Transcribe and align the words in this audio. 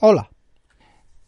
Hola. 0.00 0.30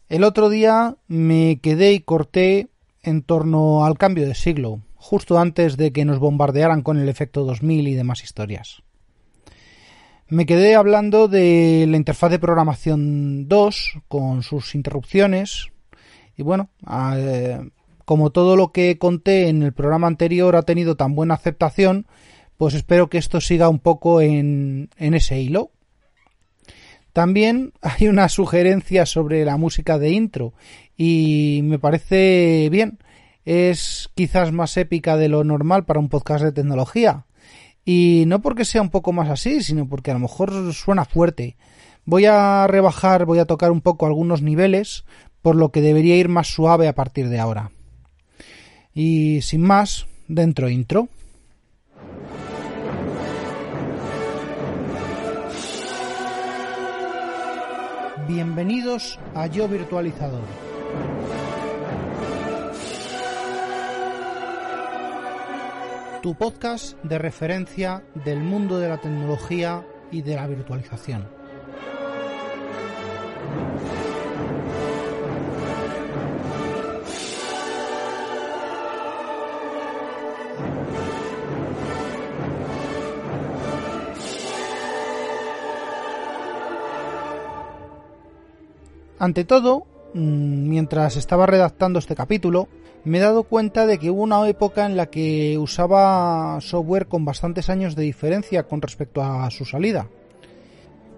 El 0.07 0.23
otro 0.23 0.47
día 0.47 0.95
me 1.09 1.59
quedé 1.59 1.91
y 1.91 1.99
corté 1.99 2.69
en 3.03 3.21
torno 3.21 3.83
al 3.83 3.97
cambio 3.97 4.25
de 4.25 4.33
siglo, 4.33 4.79
justo 4.95 5.37
antes 5.39 5.75
de 5.75 5.91
que 5.91 6.05
nos 6.05 6.19
bombardearan 6.19 6.81
con 6.81 6.97
el 6.97 7.09
efecto 7.09 7.43
2000 7.43 7.89
y 7.89 7.95
demás 7.95 8.23
historias. 8.23 8.81
Me 10.29 10.45
quedé 10.45 10.75
hablando 10.75 11.27
de 11.27 11.85
la 11.89 11.97
interfaz 11.97 12.31
de 12.31 12.39
programación 12.39 13.49
2 13.49 13.93
con 14.07 14.41
sus 14.41 14.73
interrupciones 14.73 15.67
y 16.37 16.43
bueno, 16.43 16.69
como 18.05 18.29
todo 18.29 18.55
lo 18.55 18.71
que 18.71 18.97
conté 18.97 19.49
en 19.49 19.63
el 19.63 19.73
programa 19.73 20.07
anterior 20.07 20.55
ha 20.55 20.63
tenido 20.63 20.95
tan 20.95 21.13
buena 21.13 21.33
aceptación, 21.33 22.07
pues 22.55 22.73
espero 22.73 23.09
que 23.09 23.17
esto 23.17 23.41
siga 23.41 23.67
un 23.67 23.79
poco 23.79 24.21
en, 24.21 24.91
en 24.95 25.13
ese 25.13 25.41
hilo. 25.41 25.71
También 27.13 27.73
hay 27.81 28.07
una 28.07 28.29
sugerencia 28.29 29.05
sobre 29.05 29.43
la 29.45 29.57
música 29.57 29.99
de 29.99 30.11
intro 30.11 30.53
y 30.97 31.61
me 31.63 31.79
parece 31.79 32.69
bien. 32.71 32.99
Es 33.43 34.09
quizás 34.15 34.51
más 34.51 34.77
épica 34.77 35.17
de 35.17 35.27
lo 35.27 35.43
normal 35.43 35.85
para 35.85 35.99
un 35.99 36.09
podcast 36.09 36.43
de 36.43 36.51
tecnología. 36.51 37.25
Y 37.83 38.25
no 38.27 38.41
porque 38.41 38.65
sea 38.65 38.81
un 38.81 38.91
poco 38.91 39.11
más 39.11 39.29
así, 39.29 39.63
sino 39.63 39.87
porque 39.87 40.11
a 40.11 40.13
lo 40.13 40.19
mejor 40.19 40.73
suena 40.73 41.05
fuerte. 41.05 41.57
Voy 42.05 42.25
a 42.25 42.67
rebajar, 42.67 43.25
voy 43.25 43.39
a 43.39 43.45
tocar 43.45 43.71
un 43.71 43.81
poco 43.81 44.05
algunos 44.05 44.41
niveles, 44.41 45.05
por 45.41 45.55
lo 45.55 45.71
que 45.71 45.81
debería 45.81 46.15
ir 46.17 46.29
más 46.29 46.47
suave 46.47 46.87
a 46.87 46.95
partir 46.95 47.29
de 47.29 47.39
ahora. 47.39 47.71
Y 48.93 49.41
sin 49.41 49.61
más, 49.61 50.05
dentro 50.27 50.69
intro. 50.69 51.09
Bienvenidos 58.33 59.19
a 59.35 59.47
Yo 59.47 59.67
Virtualizador. 59.67 60.45
Tu 66.21 66.33
podcast 66.35 66.97
de 67.03 67.17
referencia 67.19 68.05
del 68.23 68.39
mundo 68.39 68.79
de 68.79 68.87
la 68.87 68.99
tecnología 68.99 69.85
y 70.11 70.21
de 70.21 70.35
la 70.35 70.47
virtualización. 70.47 71.40
Ante 89.21 89.43
todo, 89.43 89.85
mm, 90.15 90.67
mientras 90.67 91.15
estaba 91.15 91.45
redactando 91.45 91.99
este 91.99 92.15
capítulo, 92.15 92.67
me 93.03 93.19
he 93.19 93.21
dado 93.21 93.43
cuenta 93.43 93.85
de 93.85 93.99
que 93.99 94.09
hubo 94.09 94.23
una 94.23 94.49
época 94.49 94.87
en 94.87 94.97
la 94.97 95.11
que 95.11 95.59
usaba 95.59 96.59
software 96.59 97.05
con 97.05 97.23
bastantes 97.23 97.69
años 97.69 97.95
de 97.95 98.01
diferencia 98.01 98.63
con 98.63 98.81
respecto 98.81 99.21
a 99.21 99.51
su 99.51 99.63
salida. 99.63 100.07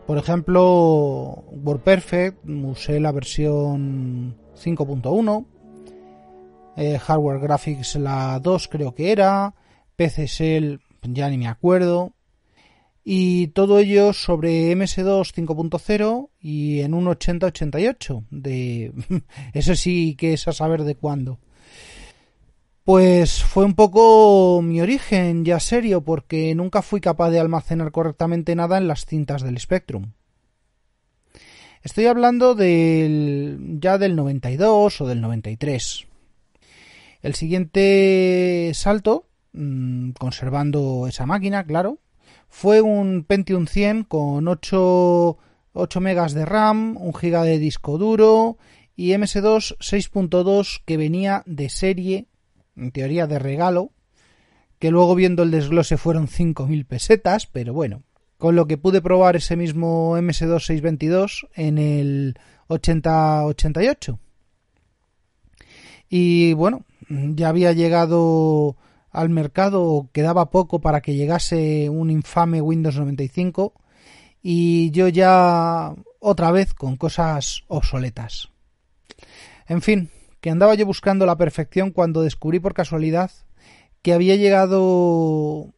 Por 0.06 0.18
ejemplo, 0.18 1.46
WordPerfect 1.64 2.46
usé 2.46 3.00
la 3.00 3.14
versión 3.14 4.36
5.1, 4.62 5.46
eh, 6.76 7.00
Hardware 7.00 7.40
Graphics 7.40 7.96
la 7.96 8.38
2 8.42 8.68
creo 8.68 8.94
que 8.94 9.14
era, 9.14 9.54
PCSL 9.96 10.82
ya 11.04 11.30
ni 11.30 11.38
me 11.38 11.48
acuerdo, 11.48 12.12
y 13.04 13.48
todo 13.48 13.80
ello 13.80 14.14
sobre 14.14 14.76
MS2 14.76 15.34
5.0 15.34 16.30
y 16.40 16.80
en 16.80 16.94
un 16.94 17.08
8088 17.08 18.24
de 18.32 18.94
eso 19.54 19.76
sí 19.76 20.16
que 20.16 20.34
es 20.34 20.48
a 20.48 20.54
saber 20.54 20.84
de 20.84 20.96
cuándo. 20.96 21.40
Pues 22.86 23.42
fue 23.42 23.64
un 23.64 23.76
poco 23.76 24.62
mi 24.62 24.82
origen 24.82 25.46
ya 25.46 25.60
serio 25.60 26.02
porque 26.02 26.54
nunca 26.54 26.82
fui 26.82 27.00
capaz 27.00 27.30
de 27.30 27.40
almacenar 27.40 27.92
correctamente 27.92 28.56
nada 28.56 28.78
en 28.78 28.88
las 28.88 29.06
cintas 29.06 29.42
del 29.42 29.60
Spectrum. 29.60 30.12
Estoy 31.82 32.06
hablando 32.06 32.56
del 32.56 33.78
ya 33.82 33.98
del 33.98 34.16
92 34.16 35.02
o 35.02 35.08
del 35.08 35.20
93. 35.20 36.08
El 37.22 37.36
siguiente 37.36 38.72
salto, 38.74 39.28
mm, 39.54 40.12
conservando 40.12 41.08
esa 41.08 41.26
máquina, 41.26 41.66
claro, 41.66 42.00
fue 42.54 42.82
un 42.82 43.24
Pentium 43.24 43.66
100 43.66 44.04
con 44.04 44.48
8, 44.48 45.38
8 45.74 46.00
megas 46.00 46.34
de 46.34 46.46
RAM, 46.46 46.96
1 46.98 47.12
GB 47.12 47.44
de 47.44 47.58
disco 47.58 47.98
duro 47.98 48.60
y 48.96 49.10
MS2 49.10 49.76
6.2 49.80 50.84
que 50.86 50.96
venía 50.96 51.42
de 51.48 51.70
serie, 51.70 52.28
en 52.78 52.92
teoría 52.92 53.26
de 53.26 53.40
regalo, 53.40 53.90
que 54.78 54.92
luego 54.92 55.16
viendo 55.16 55.42
el 55.42 55.50
desglose 55.50 55.98
fueron 55.98 56.28
5.000 56.28 56.86
pesetas, 56.86 57.48
pero 57.48 57.74
bueno, 57.74 58.04
con 58.38 58.56
lo 58.56 58.68
que 58.68 58.78
pude 58.78 59.02
probar 59.02 59.36
ese 59.36 59.56
mismo 59.56 60.16
MS2 60.16 60.60
622 60.60 61.48
en 61.56 61.80
el 61.80 62.40
8088. 62.68 64.20
Y 66.08 66.54
bueno, 66.54 66.86
ya 67.10 67.50
había 67.50 67.74
llegado 67.74 68.78
al 69.14 69.30
mercado 69.30 70.10
quedaba 70.12 70.50
poco 70.50 70.82
para 70.82 71.02
que 71.02 71.16
llegase 71.16 71.88
un 71.90 72.10
infame 72.10 72.62
Windows 72.62 72.98
95 72.98 73.74
y 74.42 74.90
yo 74.92 75.08
ya 75.08 75.94
otra 76.20 76.52
vez 76.52 76.74
con 76.74 76.98
cosas 76.98 77.64
obsoletas. 77.68 78.50
En 79.68 79.82
fin, 79.82 80.10
que 80.42 80.50
andaba 80.50 80.74
yo 80.74 80.86
buscando 80.86 81.26
la 81.26 81.38
perfección 81.38 81.92
cuando 81.92 82.24
descubrí 82.24 82.60
por 82.60 82.74
casualidad 82.74 83.32
que 84.02 84.14
había 84.14 84.36
llegado 84.36 85.74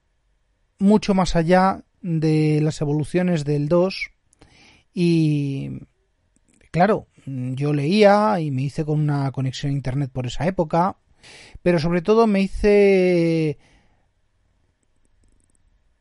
mucho 0.80 1.14
más 1.14 1.36
allá 1.36 1.84
de 2.02 2.62
las 2.62 2.80
evoluciones 2.82 3.44
del 3.44 3.68
2 3.68 4.12
y 4.94 5.82
claro, 6.72 7.08
yo 7.26 7.74
leía 7.74 8.40
y 8.40 8.50
me 8.50 8.64
hice 8.64 8.86
con 8.86 9.00
una 9.00 9.30
conexión 9.32 9.72
a 9.72 9.76
internet 9.76 10.10
por 10.12 10.26
esa 10.26 10.48
época 10.48 10.98
pero 11.66 11.80
sobre 11.80 12.04
todo 12.04 12.28
me 12.28 12.42
hice 12.42 13.58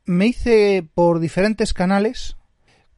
me 0.05 0.27
hice 0.27 0.87
por 0.93 1.21
diferentes 1.21 1.73
canales 1.73 2.37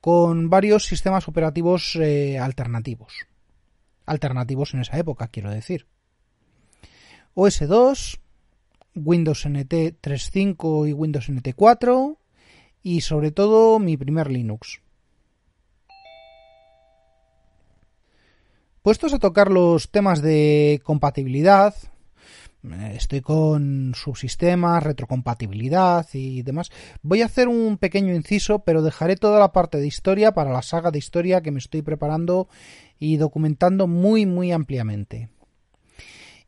con 0.00 0.50
varios 0.50 0.84
sistemas 0.84 1.28
operativos 1.28 1.94
eh, 1.94 2.40
alternativos. 2.40 3.28
Alternativos 4.04 4.74
en 4.74 4.80
esa 4.80 4.98
época, 4.98 5.28
quiero 5.28 5.52
decir. 5.52 5.86
OS 7.34 7.68
2, 7.68 8.20
Windows 8.96 9.46
NT 9.46 10.02
3.5 10.02 10.88
y 10.88 10.92
Windows 10.92 11.30
NT 11.30 11.54
4 11.54 12.18
y 12.82 13.02
sobre 13.02 13.30
todo 13.30 13.78
mi 13.78 13.96
primer 13.96 14.28
Linux. 14.28 14.80
Puestos 18.82 19.14
a 19.14 19.20
tocar 19.20 19.52
los 19.52 19.88
temas 19.92 20.20
de 20.20 20.80
compatibilidad, 20.82 21.72
estoy 22.94 23.20
con 23.20 23.92
subsistemas, 23.94 24.82
retrocompatibilidad 24.82 26.06
y 26.12 26.42
demás. 26.42 26.70
Voy 27.02 27.22
a 27.22 27.26
hacer 27.26 27.48
un 27.48 27.78
pequeño 27.78 28.14
inciso, 28.14 28.60
pero 28.60 28.82
dejaré 28.82 29.16
toda 29.16 29.38
la 29.38 29.52
parte 29.52 29.78
de 29.78 29.86
historia 29.86 30.32
para 30.32 30.52
la 30.52 30.62
saga 30.62 30.90
de 30.90 30.98
historia 30.98 31.40
que 31.40 31.50
me 31.50 31.58
estoy 31.58 31.82
preparando 31.82 32.48
y 32.98 33.16
documentando 33.16 33.86
muy 33.86 34.26
muy 34.26 34.52
ampliamente. 34.52 35.28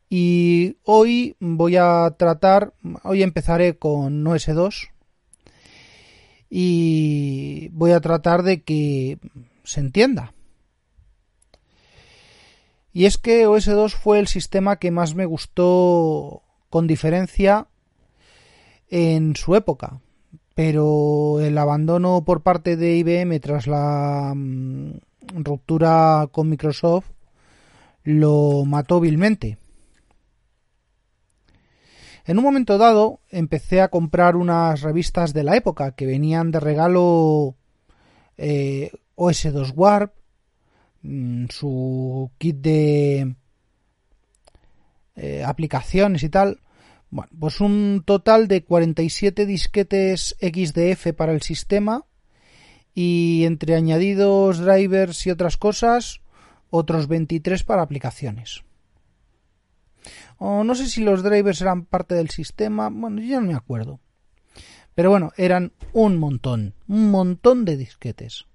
Y 0.09 0.77
hoy 0.83 1.35
voy 1.39 1.75
a 1.75 2.15
tratar, 2.17 2.73
hoy 3.03 3.21
empezaré 3.21 3.77
con 3.77 4.25
OS 4.25 4.47
2 4.47 4.89
y 6.49 7.69
voy 7.69 7.91
a 7.91 8.01
tratar 8.01 8.41
de 8.41 8.63
que 8.63 9.19
se 9.63 9.81
entienda 9.81 10.33
y 12.91 13.05
es 13.05 13.17
que 13.17 13.47
OS2 13.47 13.91
fue 13.91 14.19
el 14.19 14.27
sistema 14.27 14.77
que 14.77 14.91
más 14.91 15.15
me 15.15 15.25
gustó 15.25 16.43
con 16.69 16.87
diferencia 16.87 17.67
en 18.89 19.35
su 19.35 19.55
época. 19.55 20.01
Pero 20.55 21.39
el 21.39 21.57
abandono 21.57 22.23
por 22.25 22.41
parte 22.41 22.75
de 22.75 22.97
IBM 22.97 23.39
tras 23.39 23.67
la 23.67 24.33
mm, 24.35 24.91
ruptura 25.35 26.27
con 26.31 26.49
Microsoft 26.49 27.11
lo 28.03 28.65
mató 28.65 28.99
vilmente. 28.99 29.57
En 32.25 32.37
un 32.37 32.43
momento 32.43 32.77
dado 32.77 33.21
empecé 33.29 33.81
a 33.81 33.87
comprar 33.87 34.35
unas 34.35 34.81
revistas 34.81 35.33
de 35.33 35.43
la 35.43 35.55
época 35.55 35.93
que 35.93 36.05
venían 36.05 36.51
de 36.51 36.59
regalo 36.59 37.55
eh, 38.37 38.91
OS2 39.15 39.73
Warp, 39.75 40.13
su 41.49 42.31
kit 42.37 42.57
de 42.57 43.35
eh, 45.15 45.43
aplicaciones 45.43 46.23
y 46.23 46.29
tal. 46.29 46.59
Bueno, 47.09 47.31
pues 47.39 47.59
un 47.61 48.03
total 48.05 48.47
de 48.47 48.63
47 48.63 49.45
disquetes 49.45 50.35
XDF 50.39 51.13
para 51.15 51.31
el 51.31 51.41
sistema 51.41 52.05
y 52.93 53.45
entre 53.45 53.75
añadidos, 53.75 54.59
drivers 54.59 55.25
y 55.25 55.31
otras 55.31 55.57
cosas, 55.57 56.21
otros 56.69 57.07
23 57.07 57.63
para 57.63 57.81
aplicaciones. 57.81 58.63
O 60.37 60.63
no 60.63 60.75
sé 60.75 60.87
si 60.87 61.01
los 61.01 61.23
drivers 61.23 61.61
eran 61.61 61.85
parte 61.85 62.15
del 62.15 62.29
sistema, 62.29 62.89
bueno, 62.89 63.21
yo 63.21 63.41
no 63.41 63.47
me 63.47 63.55
acuerdo. 63.55 63.99
Pero 64.95 65.09
bueno, 65.09 65.31
eran 65.37 65.71
un 65.93 66.17
montón, 66.17 66.75
un 66.87 67.09
montón 67.09 67.65
de 67.65 67.77
disquetes. 67.77 68.48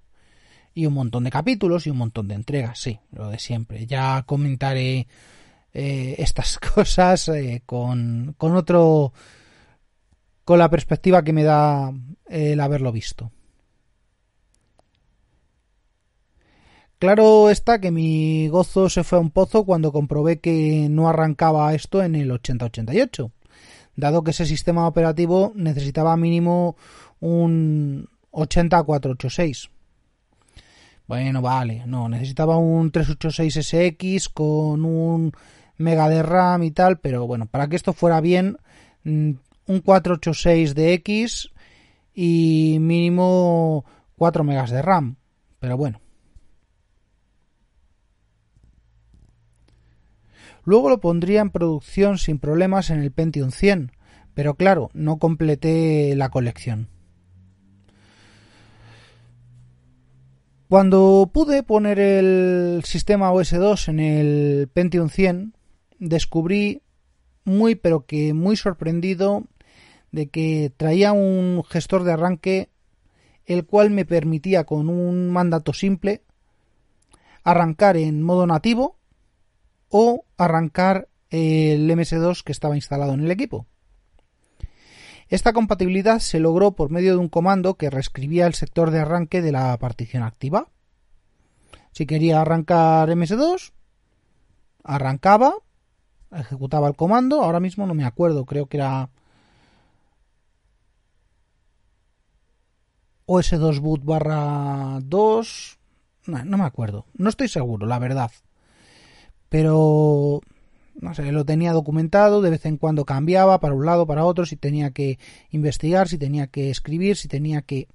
Y 0.75 0.85
un 0.85 0.93
montón 0.93 1.23
de 1.23 1.31
capítulos 1.31 1.87
y 1.87 1.89
un 1.89 1.97
montón 1.97 2.27
de 2.27 2.35
entregas, 2.35 2.77
sí, 2.79 2.99
lo 3.11 3.29
de 3.29 3.39
siempre. 3.39 3.87
Ya 3.87 4.23
comentaré 4.27 5.07
eh, 5.73 6.15
estas 6.19 6.59
cosas 6.75 7.27
eh, 7.29 7.63
con, 7.65 8.35
con 8.37 8.55
otro 8.55 9.11
con 10.43 10.59
la 10.59 10.69
perspectiva 10.69 11.23
que 11.23 11.33
me 11.33 11.43
da 11.43 11.91
el 12.27 12.59
haberlo 12.59 12.91
visto. 12.91 13.31
Claro 16.99 17.49
está 17.49 17.79
que 17.79 17.91
mi 17.91 18.47
gozo 18.47 18.89
se 18.89 19.03
fue 19.03 19.17
a 19.17 19.21
un 19.21 19.31
pozo 19.31 19.65
cuando 19.65 19.91
comprobé 19.91 20.39
que 20.39 20.87
no 20.89 21.09
arrancaba 21.09 21.73
esto 21.73 22.01
en 22.01 22.15
el 22.15 22.31
8088, 22.31 23.31
dado 23.97 24.23
que 24.23 24.31
ese 24.31 24.45
sistema 24.45 24.87
operativo 24.87 25.51
necesitaba 25.55 26.15
mínimo 26.15 26.77
un 27.19 28.07
80486. 28.31 29.69
Bueno, 31.07 31.41
vale, 31.41 31.83
no, 31.85 32.09
necesitaba 32.09 32.57
un 32.57 32.91
386SX 32.91 34.31
con 34.33 34.85
un 34.85 35.31
mega 35.77 36.09
de 36.09 36.23
RAM 36.23 36.63
y 36.63 36.71
tal, 36.71 36.99
pero 36.99 37.27
bueno, 37.27 37.45
para 37.45 37.67
que 37.67 37.75
esto 37.75 37.93
fuera 37.93 38.21
bien, 38.21 38.57
mm, 39.03 39.31
un 39.67 39.79
486 39.81 40.73
de 40.73 40.93
X 40.93 41.51
y 42.13 42.77
mínimo 42.79 43.85
4 44.15 44.43
megas 44.43 44.71
de 44.71 44.81
RAM, 44.81 45.17
pero 45.59 45.77
bueno. 45.77 46.01
Luego 50.63 50.89
lo 50.89 50.99
pondría 50.99 51.41
en 51.41 51.51
producción 51.51 52.17
sin 52.17 52.39
problemas 52.39 52.89
en 52.89 52.99
el 52.99 53.11
Pentium 53.11 53.51
100, 53.51 53.91
pero 54.33 54.55
claro, 54.55 54.89
no 54.93 55.19
completé 55.19 56.15
la 56.15 56.29
colección. 56.29 56.94
Cuando 60.75 61.31
pude 61.33 61.63
poner 61.63 61.99
el 61.99 62.83
sistema 62.83 63.31
OS2 63.31 63.87
en 63.87 64.01
el 64.01 64.67
Pentium 64.67 65.07
100, 65.07 65.55
descubrí 65.99 66.81
muy 67.45 67.75
pero 67.75 68.05
que 68.05 68.33
muy 68.33 68.57
sorprendido 68.57 69.45
de 70.11 70.27
que 70.27 70.73
traía 70.75 71.13
un 71.13 71.63
gestor 71.63 72.03
de 72.03 72.11
arranque 72.11 72.69
el 73.45 73.65
cual 73.65 73.89
me 73.89 74.03
permitía 74.03 74.65
con 74.65 74.89
un 74.89 75.29
mandato 75.29 75.71
simple 75.71 76.23
arrancar 77.45 77.95
en 77.95 78.21
modo 78.21 78.45
nativo 78.45 78.97
o 79.87 80.25
arrancar 80.35 81.07
el 81.29 81.89
MS2 81.89 82.43
que 82.43 82.51
estaba 82.51 82.75
instalado 82.75 83.13
en 83.13 83.21
el 83.21 83.31
equipo. 83.31 83.65
Esta 85.27 85.53
compatibilidad 85.53 86.19
se 86.19 86.39
logró 86.39 86.71
por 86.71 86.91
medio 86.91 87.13
de 87.13 87.17
un 87.17 87.29
comando 87.29 87.75
que 87.75 87.89
reescribía 87.89 88.45
el 88.45 88.53
sector 88.53 88.91
de 88.91 88.99
arranque 88.99 89.41
de 89.41 89.51
la 89.51 89.75
partición 89.77 90.23
activa. 90.23 90.67
Si 91.91 92.05
quería 92.05 92.41
arrancar 92.41 93.09
MS2, 93.09 93.71
arrancaba, 94.83 95.55
ejecutaba 96.31 96.87
el 96.87 96.95
comando, 96.95 97.41
ahora 97.41 97.59
mismo 97.59 97.87
no 97.87 97.93
me 97.93 98.05
acuerdo, 98.05 98.45
creo 98.45 98.67
que 98.67 98.77
era 98.77 99.09
OS2 103.25 103.79
boot 103.79 104.03
barra 104.03 104.99
2, 105.01 105.79
no, 106.27 106.45
no 106.45 106.57
me 106.57 106.65
acuerdo, 106.65 107.05
no 107.13 107.29
estoy 107.29 107.47
seguro, 107.47 107.87
la 107.87 107.97
verdad. 107.97 108.31
Pero 109.49 110.41
no 110.99 111.13
sé, 111.13 111.31
lo 111.31 111.45
tenía 111.45 111.73
documentado, 111.73 112.41
de 112.41 112.49
vez 112.49 112.65
en 112.65 112.77
cuando 112.77 113.05
cambiaba 113.05 113.59
para 113.59 113.73
un 113.73 113.85
lado, 113.85 114.07
para 114.07 114.25
otro, 114.25 114.45
si 114.45 114.55
tenía 114.55 114.91
que 114.91 115.19
investigar, 115.49 116.07
si 116.07 116.17
tenía 116.17 116.47
que 116.47 116.69
escribir, 116.69 117.17
si 117.17 117.27
tenía 117.27 117.61
que... 117.61 117.87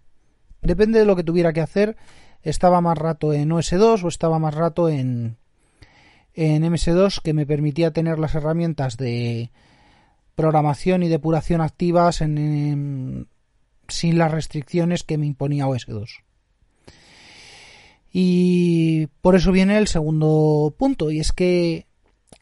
Depende 0.63 0.99
de 0.99 1.07
lo 1.07 1.17
que 1.17 1.25
tuviera 1.25 1.53
que 1.53 1.63
hacer, 1.63 1.97
estaba 2.43 2.81
más 2.81 2.99
rato 2.99 3.33
en 3.33 3.51
OS2 3.51 4.05
o 4.05 4.09
estaba 4.09 4.39
más 4.39 4.55
rato 4.55 4.89
en, 4.89 5.39
en 6.35 6.63
MS2 6.63 7.21
que 7.23 7.33
me 7.33 7.47
permitía 7.47 7.93
tener 7.93 8.19
las 8.19 8.35
herramientas 8.35 8.97
de 8.97 9.51
programación 10.35 11.03
y 11.03 11.09
depuración 11.09 11.61
activas 11.61 12.21
en, 12.21 13.29
sin 13.89 14.19
las 14.19 14.31
restricciones 14.31 15.03
que 15.03 15.19
me 15.19 15.27
imponía 15.27 15.67
OS2. 15.67 16.23
Y 18.13 19.07
por 19.21 19.37
eso 19.37 19.53
viene 19.53 19.79
el 19.79 19.87
segundo 19.87 20.75
punto, 20.77 21.11
y 21.11 21.21
es 21.21 21.33
que 21.33 21.87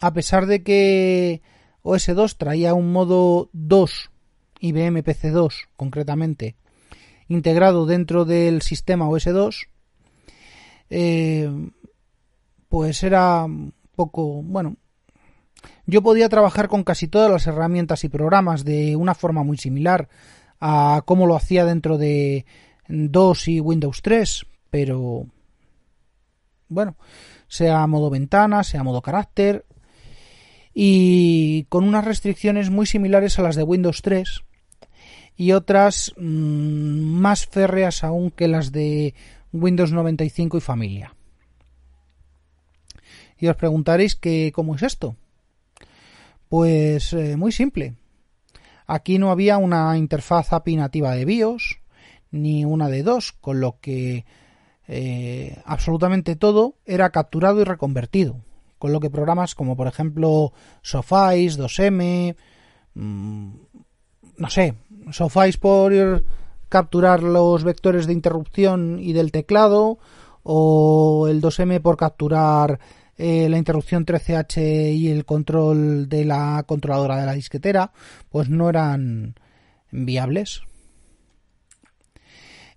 a 0.00 0.12
pesar 0.12 0.46
de 0.46 0.62
que 0.62 1.42
OS2 1.82 2.36
traía 2.36 2.74
un 2.74 2.92
modo 2.92 3.50
2, 3.52 4.10
IBM 4.60 5.02
PC2 5.02 5.68
concretamente, 5.76 6.56
integrado 7.28 7.86
dentro 7.86 8.24
del 8.24 8.62
sistema 8.62 9.06
OS2, 9.08 9.68
eh, 10.90 11.70
pues 12.68 13.02
era 13.02 13.46
poco, 13.94 14.42
bueno, 14.42 14.76
yo 15.86 16.02
podía 16.02 16.28
trabajar 16.28 16.68
con 16.68 16.84
casi 16.84 17.08
todas 17.08 17.30
las 17.30 17.46
herramientas 17.46 18.04
y 18.04 18.08
programas 18.08 18.64
de 18.64 18.96
una 18.96 19.14
forma 19.14 19.42
muy 19.42 19.56
similar 19.56 20.08
a 20.60 21.02
cómo 21.04 21.26
lo 21.26 21.36
hacía 21.36 21.64
dentro 21.64 21.98
de 21.98 22.46
2 22.88 23.48
y 23.48 23.60
Windows 23.60 24.02
3, 24.02 24.46
pero 24.70 25.26
bueno, 26.68 26.96
sea 27.46 27.86
modo 27.86 28.10
ventana, 28.10 28.62
sea 28.62 28.82
modo 28.82 29.00
carácter, 29.02 29.64
y 30.80 31.64
con 31.70 31.82
unas 31.82 32.04
restricciones 32.04 32.70
muy 32.70 32.86
similares 32.86 33.36
a 33.40 33.42
las 33.42 33.56
de 33.56 33.64
Windows 33.64 34.00
3 34.00 34.44
y 35.36 35.50
otras 35.50 36.14
mmm, 36.16 37.18
más 37.18 37.48
férreas 37.48 38.04
aún 38.04 38.30
que 38.30 38.46
las 38.46 38.70
de 38.70 39.12
Windows 39.52 39.90
95 39.90 40.56
y 40.56 40.60
familia. 40.60 41.16
Y 43.40 43.48
os 43.48 43.56
preguntaréis 43.56 44.14
que 44.14 44.52
cómo 44.54 44.76
es 44.76 44.84
esto. 44.84 45.16
Pues 46.48 47.12
eh, 47.12 47.36
muy 47.36 47.50
simple. 47.50 47.94
Aquí 48.86 49.18
no 49.18 49.32
había 49.32 49.58
una 49.58 49.98
interfaz 49.98 50.52
API 50.52 50.76
nativa 50.76 51.12
de 51.16 51.24
BIOS 51.24 51.80
ni 52.30 52.64
una 52.64 52.88
de 52.88 53.02
dos, 53.02 53.32
con 53.32 53.58
lo 53.58 53.80
que 53.80 54.24
eh, 54.86 55.60
absolutamente 55.64 56.36
todo 56.36 56.76
era 56.86 57.10
capturado 57.10 57.60
y 57.60 57.64
reconvertido, 57.64 58.44
con 58.78 58.92
lo 58.92 59.00
que 59.00 59.10
programas 59.10 59.54
como 59.54 59.76
por 59.76 59.86
ejemplo 59.86 60.52
Soffice, 60.82 61.60
2M, 61.60 62.36
mmm, 62.94 63.50
no 64.36 64.50
sé, 64.50 64.74
Soffice 65.10 65.58
por 65.58 66.24
capturar 66.68 67.22
los 67.22 67.64
vectores 67.64 68.06
de 68.06 68.12
interrupción 68.12 68.98
y 69.00 69.12
del 69.12 69.32
teclado, 69.32 69.98
o 70.42 71.26
el 71.28 71.42
2M 71.42 71.80
por 71.80 71.96
capturar 71.96 72.78
eh, 73.16 73.48
la 73.48 73.58
interrupción 73.58 74.06
13H 74.06 74.94
y 74.94 75.08
el 75.08 75.24
control 75.24 76.08
de 76.08 76.24
la 76.24 76.64
controladora 76.66 77.16
de 77.16 77.26
la 77.26 77.32
disquetera, 77.32 77.92
pues 78.28 78.48
no 78.48 78.68
eran 78.68 79.34
viables. 79.90 80.62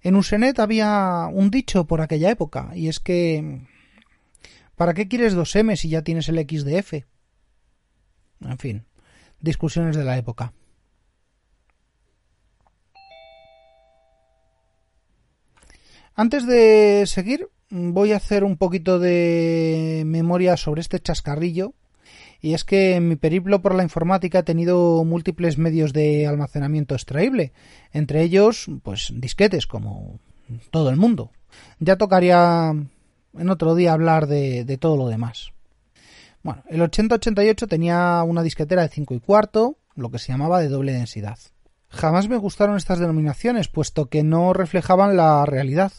En 0.01 0.15
Usenet 0.15 0.59
había 0.59 1.27
un 1.31 1.51
dicho 1.51 1.85
por 1.85 2.01
aquella 2.01 2.31
época, 2.31 2.71
y 2.73 2.87
es 2.87 2.99
que 2.99 3.61
¿para 4.81 4.95
qué 4.95 5.07
quieres 5.07 5.37
2M 5.37 5.75
si 5.75 5.89
ya 5.89 6.01
tienes 6.01 6.27
el 6.27 6.39
XDF? 6.39 7.05
En 8.39 8.57
fin, 8.57 8.83
discusiones 9.39 9.95
de 9.95 10.03
la 10.03 10.17
época. 10.17 10.53
Antes 16.15 16.47
de 16.47 17.03
seguir, 17.05 17.47
voy 17.69 18.11
a 18.11 18.15
hacer 18.15 18.43
un 18.43 18.57
poquito 18.57 18.97
de 18.97 20.01
memoria 20.07 20.57
sobre 20.57 20.81
este 20.81 20.99
chascarrillo 20.99 21.75
y 22.41 22.55
es 22.55 22.65
que 22.65 22.95
en 22.95 23.07
mi 23.07 23.17
periplo 23.17 23.61
por 23.61 23.75
la 23.75 23.83
informática 23.83 24.39
he 24.39 24.43
tenido 24.43 25.03
múltiples 25.03 25.59
medios 25.59 25.93
de 25.93 26.25
almacenamiento 26.25 26.95
extraíble, 26.95 27.53
entre 27.93 28.23
ellos, 28.23 28.65
pues 28.81 29.13
disquetes, 29.13 29.67
como 29.67 30.19
todo 30.71 30.89
el 30.89 30.95
mundo. 30.95 31.29
Ya 31.79 31.97
tocaría 31.97 32.73
en 33.37 33.49
otro 33.49 33.75
día 33.75 33.93
hablar 33.93 34.27
de, 34.27 34.77
todo 34.79 34.97
lo 34.97 35.07
demás. 35.07 35.51
Bueno, 36.43 36.63
el 36.69 36.81
8088 36.81 37.67
tenía 37.67 38.23
una 38.23 38.43
disquetera 38.43 38.81
de 38.81 38.89
5 38.89 39.13
y 39.13 39.19
cuarto, 39.19 39.77
lo 39.95 40.09
que 40.09 40.19
se 40.19 40.31
llamaba 40.31 40.59
de 40.59 40.69
doble 40.69 40.93
densidad. 40.93 41.37
Jamás 41.89 42.29
me 42.29 42.37
gustaron 42.37 42.77
estas 42.77 42.99
denominaciones, 42.99 43.67
puesto 43.67 44.07
que 44.07 44.23
no 44.23 44.53
reflejaban 44.53 45.17
la 45.17 45.45
realidad. 45.45 45.91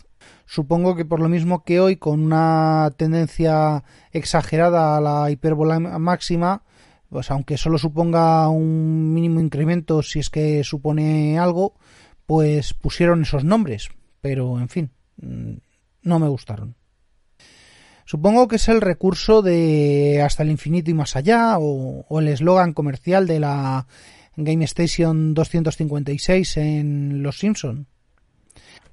Supongo 0.46 0.96
que 0.96 1.04
por 1.04 1.20
lo 1.20 1.28
mismo 1.28 1.64
que 1.64 1.80
hoy, 1.80 1.96
con 1.96 2.22
una 2.22 2.92
tendencia 2.96 3.84
exagerada 4.10 4.96
a 4.96 5.00
la 5.00 5.30
hipérbola 5.30 5.78
máxima, 5.78 6.62
pues 7.08 7.30
aunque 7.30 7.58
solo 7.58 7.76
suponga 7.78 8.48
un 8.48 9.12
mínimo 9.12 9.40
incremento 9.40 10.02
si 10.02 10.18
es 10.18 10.30
que 10.30 10.64
supone 10.64 11.38
algo, 11.38 11.74
pues 12.26 12.72
pusieron 12.72 13.22
esos 13.22 13.44
nombres. 13.44 13.90
Pero, 14.22 14.58
en 14.58 14.68
fin, 14.68 14.90
mm, 15.20 15.54
no 16.02 16.18
me 16.18 16.28
gustaron. 16.28 16.74
Supongo 18.12 18.46
que 18.46 18.56
es 18.56 18.68
el 18.68 18.82
recurso 18.82 19.40
de 19.40 20.20
hasta 20.20 20.42
el 20.42 20.50
infinito 20.50 20.90
y 20.90 20.92
más 20.92 21.16
allá 21.16 21.56
o, 21.58 22.20
el 22.20 22.28
eslogan 22.28 22.74
comercial 22.74 23.26
de 23.26 23.40
la 23.40 23.86
Game 24.36 24.66
Station 24.66 25.32
256 25.32 26.58
en 26.58 27.22
Los 27.22 27.38
Simpson. 27.38 27.86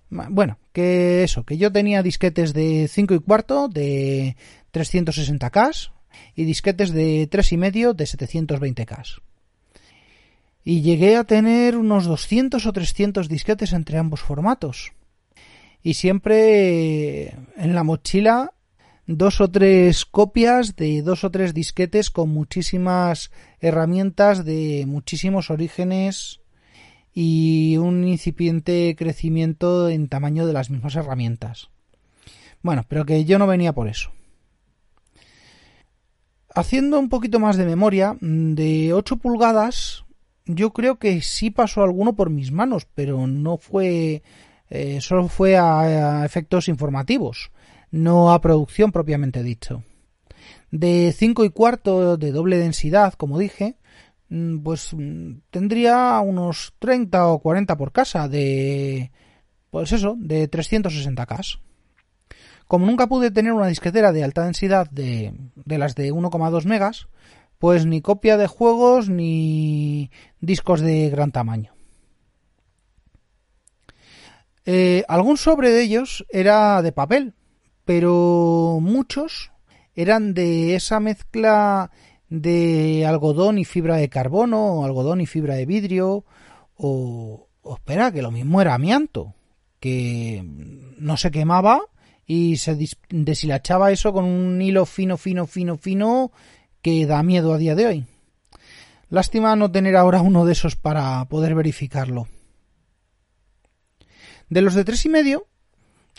Bueno, 0.10 0.58
que 0.72 1.26
eso, 1.26 1.44
que 1.44 1.58
yo 1.58 1.70
tenía 1.70 2.02
disquetes 2.02 2.54
de 2.54 2.88
5 2.90 3.14
y 3.16 3.20
cuarto 3.20 3.68
de 3.68 4.38
360K 4.72 5.92
y 6.36 6.46
disquetes 6.46 6.94
de 6.94 7.28
3 7.30 7.52
y 7.52 7.58
medio 7.58 7.94
de 7.94 8.06
720K. 8.06 9.20
Y 10.64 10.82
llegué 10.82 11.18
a 11.18 11.26
tener 11.26 11.76
unos 11.76 12.06
200 12.06 12.66
o 12.66 12.72
300 12.72 13.28
disquetes 13.28 13.74
entre 13.74 13.98
ambos 13.98 14.22
formatos. 14.22 14.94
Y 15.84 15.96
siempre 15.96 17.36
en 17.58 17.76
la 17.76 17.84
mochila 17.84 18.54
dos 19.10 19.42
o 19.42 19.50
tres 19.50 20.06
copias 20.06 20.76
de 20.76 21.02
dos 21.02 21.24
o 21.24 21.32
tres 21.32 21.56
disquetes 21.56 22.12
con 22.12 22.30
muchísimas 22.30 23.32
herramientas 23.60 24.46
de 24.46 24.86
muchísimos 24.86 25.50
orígenes 25.50 26.42
y 27.12 27.78
un 27.78 28.08
incipiente 28.08 28.96
crecimiento 28.96 29.90
en 29.90 30.10
tamaño 30.10 30.46
de 30.46 30.54
las 30.54 30.70
mismas 30.70 30.96
herramientas. 30.96 31.72
Bueno, 32.62 32.86
pero 32.88 33.04
que 33.04 33.26
yo 33.26 33.40
no 33.40 33.48
venía 33.48 33.74
por 33.74 33.88
eso. 33.88 34.12
Haciendo 36.54 37.00
un 37.00 37.10
poquito 37.10 37.40
más 37.40 37.58
de 37.58 37.66
memoria, 37.66 38.16
de 38.22 38.94
8 38.94 39.18
pulgadas, 39.18 40.06
yo 40.46 40.72
creo 40.72 41.00
que 41.00 41.22
sí 41.22 41.50
pasó 41.50 41.82
alguno 41.82 42.14
por 42.14 42.30
mis 42.30 42.52
manos, 42.52 42.86
pero 42.94 43.26
no 43.26 43.58
fue, 43.58 44.22
eh, 44.70 45.02
solo 45.02 45.30
fue 45.30 45.58
a 45.58 46.24
efectos 46.26 46.68
informativos, 46.68 47.50
no 47.92 48.32
a 48.32 48.42
producción 48.42 48.92
propiamente 48.92 49.44
dicho. 49.44 49.84
De 50.72 51.14
5 51.16 51.46
y 51.46 51.50
cuarto 51.50 52.18
de 52.18 52.32
doble 52.32 52.58
densidad, 52.58 53.14
como 53.14 53.40
dije, 53.40 53.78
Mm, 54.30 54.60
pues 54.60 54.94
mm, 54.94 55.42
tendría 55.50 56.20
unos 56.20 56.74
30 56.80 57.28
o 57.28 57.40
40 57.40 57.78
por 57.78 57.92
casa 57.92 58.28
de 58.28 59.12
pues 59.72 59.92
eso, 59.92 60.16
de 60.18 60.50
360K. 60.50 61.60
Como 62.68 62.86
nunca 62.86 63.08
pude 63.08 63.32
tener 63.32 63.54
una 63.54 63.68
disquetera 63.68 64.12
de 64.12 64.24
alta 64.24 64.46
densidad 64.46 64.90
de, 64.92 65.34
de 65.56 65.78
las 65.78 65.96
de 65.96 66.12
1,2 66.14 66.66
megas, 66.66 67.08
pues 67.60 67.86
ni 67.86 68.02
copia 68.02 68.38
de 68.38 68.48
juegos 68.48 69.10
ni 69.10 70.12
discos 70.40 70.82
de 70.82 71.10
gran 71.10 71.32
tamaño. 71.32 71.74
Eh, 74.66 75.04
algún 75.08 75.38
sobre 75.38 75.72
de 75.72 75.82
ellos 75.82 76.26
era 76.30 76.82
de 76.84 76.92
papel, 76.92 77.34
pero 77.90 78.78
muchos 78.80 79.52
eran 79.96 80.36
de 80.36 80.76
esa 80.76 81.00
mezcla 81.00 81.90
de 82.30 83.04
algodón 83.08 83.58
y 83.58 83.66
fibra 83.66 83.96
de 83.96 84.10
carbono, 84.10 84.74
o 84.76 84.86
algodón 84.86 85.22
y 85.22 85.26
fibra 85.26 85.56
de 85.56 85.66
vidrio, 85.66 86.24
o, 86.76 87.48
espera, 87.66 88.12
que 88.12 88.22
lo 88.22 88.30
mismo 88.30 88.62
era 88.62 88.76
amianto, 88.76 89.34
que 89.80 90.44
no 91.00 91.18
se 91.18 91.32
quemaba 91.32 91.82
y 92.28 92.58
se 92.58 92.78
deshilachaba 93.10 93.92
eso 93.92 94.14
con 94.14 94.24
un 94.24 94.62
hilo 94.62 94.86
fino, 94.86 95.18
fino, 95.18 95.48
fino, 95.48 95.76
fino 95.76 96.32
que 96.84 97.08
da 97.08 97.24
miedo 97.24 97.56
a 97.56 97.58
día 97.58 97.74
de 97.74 97.88
hoy. 97.88 98.06
Lástima 99.10 99.56
no 99.56 99.72
tener 99.72 99.96
ahora 99.96 100.22
uno 100.22 100.46
de 100.46 100.52
esos 100.52 100.76
para 100.76 101.26
poder 101.26 101.56
verificarlo. 101.56 102.28
De 104.48 104.62
los 104.62 104.76
de 104.76 104.86
tres 104.86 105.04
y 105.06 105.10
medio, 105.10 105.48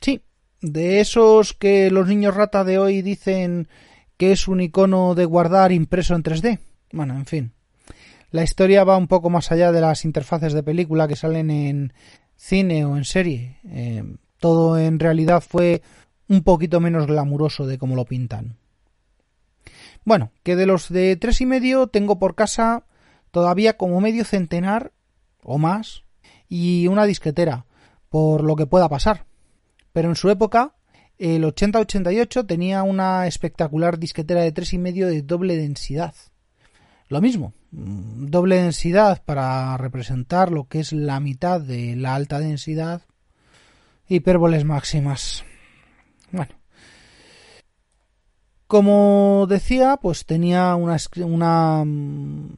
sí, 0.00 0.25
de 0.61 1.00
esos 1.00 1.55
que 1.55 1.90
los 1.90 2.09
niños 2.09 2.35
rata 2.35 2.64
de 2.64 2.79
hoy 2.79 3.02
dicen 3.02 3.69
que 4.17 4.33
es 4.33 4.49
un 4.49 4.61
icono 4.61 5.14
de 5.14 5.25
guardar 5.25 5.73
impreso 5.73 6.14
en 6.14 6.23
3D. 6.23 6.59
Bueno, 6.93 7.14
en 7.14 7.26
fin. 7.26 7.52
La 8.31 8.45
historia 8.45 8.85
va 8.85 8.97
un 8.97 9.09
poco 9.09 9.31
más 9.31 9.50
allá 9.50 9.73
de 9.73 9.81
las 9.81 10.05
interfaces 10.05 10.52
de 10.52 10.62
película 10.62 11.09
que 11.09 11.17
salen 11.17 11.50
en 11.50 11.93
cine 12.37 12.85
o 12.85 12.97
en 12.97 13.05
serie. 13.05 13.59
Eh, 13.69 14.05
todo 14.38 14.79
en 14.79 14.99
realidad 14.99 15.43
fue 15.47 15.83
un 16.29 16.43
poquito 16.43 16.81
menos 16.81 17.07
glamuroso 17.07 17.67
de 17.67 17.79
como 17.79 17.97
lo 17.97 18.05
pintan. 18.05 18.57
Bueno, 20.05 20.31
que 20.43 20.57
de 20.57 20.67
los 20.67 20.88
de 20.88 21.17
tres 21.17 21.40
y 21.40 21.47
medio 21.47 21.88
tengo 21.88 22.19
por 22.19 22.35
casa 22.35 22.85
todavía 23.31 23.76
como 23.76 24.00
medio 24.00 24.25
centenar 24.25 24.93
o 25.43 25.59
más 25.59 26.05
y 26.49 26.87
una 26.87 27.05
disquetera, 27.05 27.67
por 28.09 28.43
lo 28.43 28.57
que 28.57 28.67
pueda 28.67 28.88
pasar. 28.88 29.26
Pero 29.92 30.09
en 30.09 30.16
su 30.16 30.30
época 30.30 30.75
el 31.18 31.44
8088 31.44 32.47
tenía 32.47 32.82
una 32.82 33.26
espectacular 33.26 33.99
disquetera 33.99 34.40
de 34.40 34.54
3,5 34.54 35.06
de 35.06 35.23
doble 35.23 35.56
densidad. 35.56 36.14
Lo 37.09 37.20
mismo, 37.20 37.52
mm, 37.73 38.26
doble 38.26 38.56
densidad 38.56 39.23
para 39.25 39.76
representar 39.76 40.50
lo 40.50 40.68
que 40.68 40.80
es 40.80 40.92
la 40.92 41.20
mitad 41.20 41.61
de 41.61 41.97
la 41.97 42.14
alta 42.14 42.38
densidad. 42.38 43.02
Hipérboles 44.09 44.64
máximas. 44.64 45.44
Bueno. 46.32 46.54
Como 48.66 49.47
decía, 49.49 49.99
pues 50.00 50.25
tenía 50.25 50.75
una, 50.76 50.97
una 51.16 51.85
mm, 51.85 52.54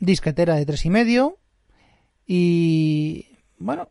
disquetera 0.00 0.56
de 0.56 0.66
3,5 0.66 1.36
y 2.26 3.28
bueno, 3.58 3.88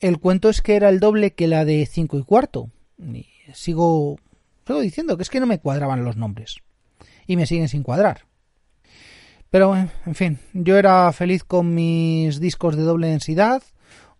el 0.00 0.18
cuento 0.18 0.48
es 0.48 0.62
que 0.62 0.76
era 0.76 0.88
el 0.88 1.00
doble 1.00 1.34
que 1.34 1.48
la 1.48 1.64
de 1.64 1.86
5 1.86 2.18
y 2.18 2.22
cuarto 2.22 2.70
sigo, 3.54 4.18
sigo 4.66 4.80
diciendo 4.80 5.16
que 5.16 5.22
es 5.22 5.30
que 5.30 5.40
no 5.40 5.46
me 5.46 5.60
cuadraban 5.60 6.04
los 6.04 6.16
nombres. 6.16 6.58
Y 7.26 7.36
me 7.36 7.46
siguen 7.46 7.68
sin 7.68 7.82
cuadrar. 7.82 8.26
Pero, 9.50 9.76
en 9.76 10.14
fin, 10.14 10.38
yo 10.52 10.76
era 10.76 11.10
feliz 11.12 11.44
con 11.44 11.74
mis 11.74 12.40
discos 12.40 12.76
de 12.76 12.82
doble 12.82 13.08
densidad 13.08 13.62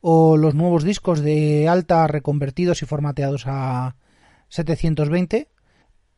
o 0.01 0.37
los 0.37 0.55
nuevos 0.55 0.85
discos 0.85 1.21
de 1.21 1.69
alta 1.69 2.07
reconvertidos 2.07 2.83
y 2.83 2.87
formateados 2.87 3.45
a 3.47 3.97
720 4.49 5.49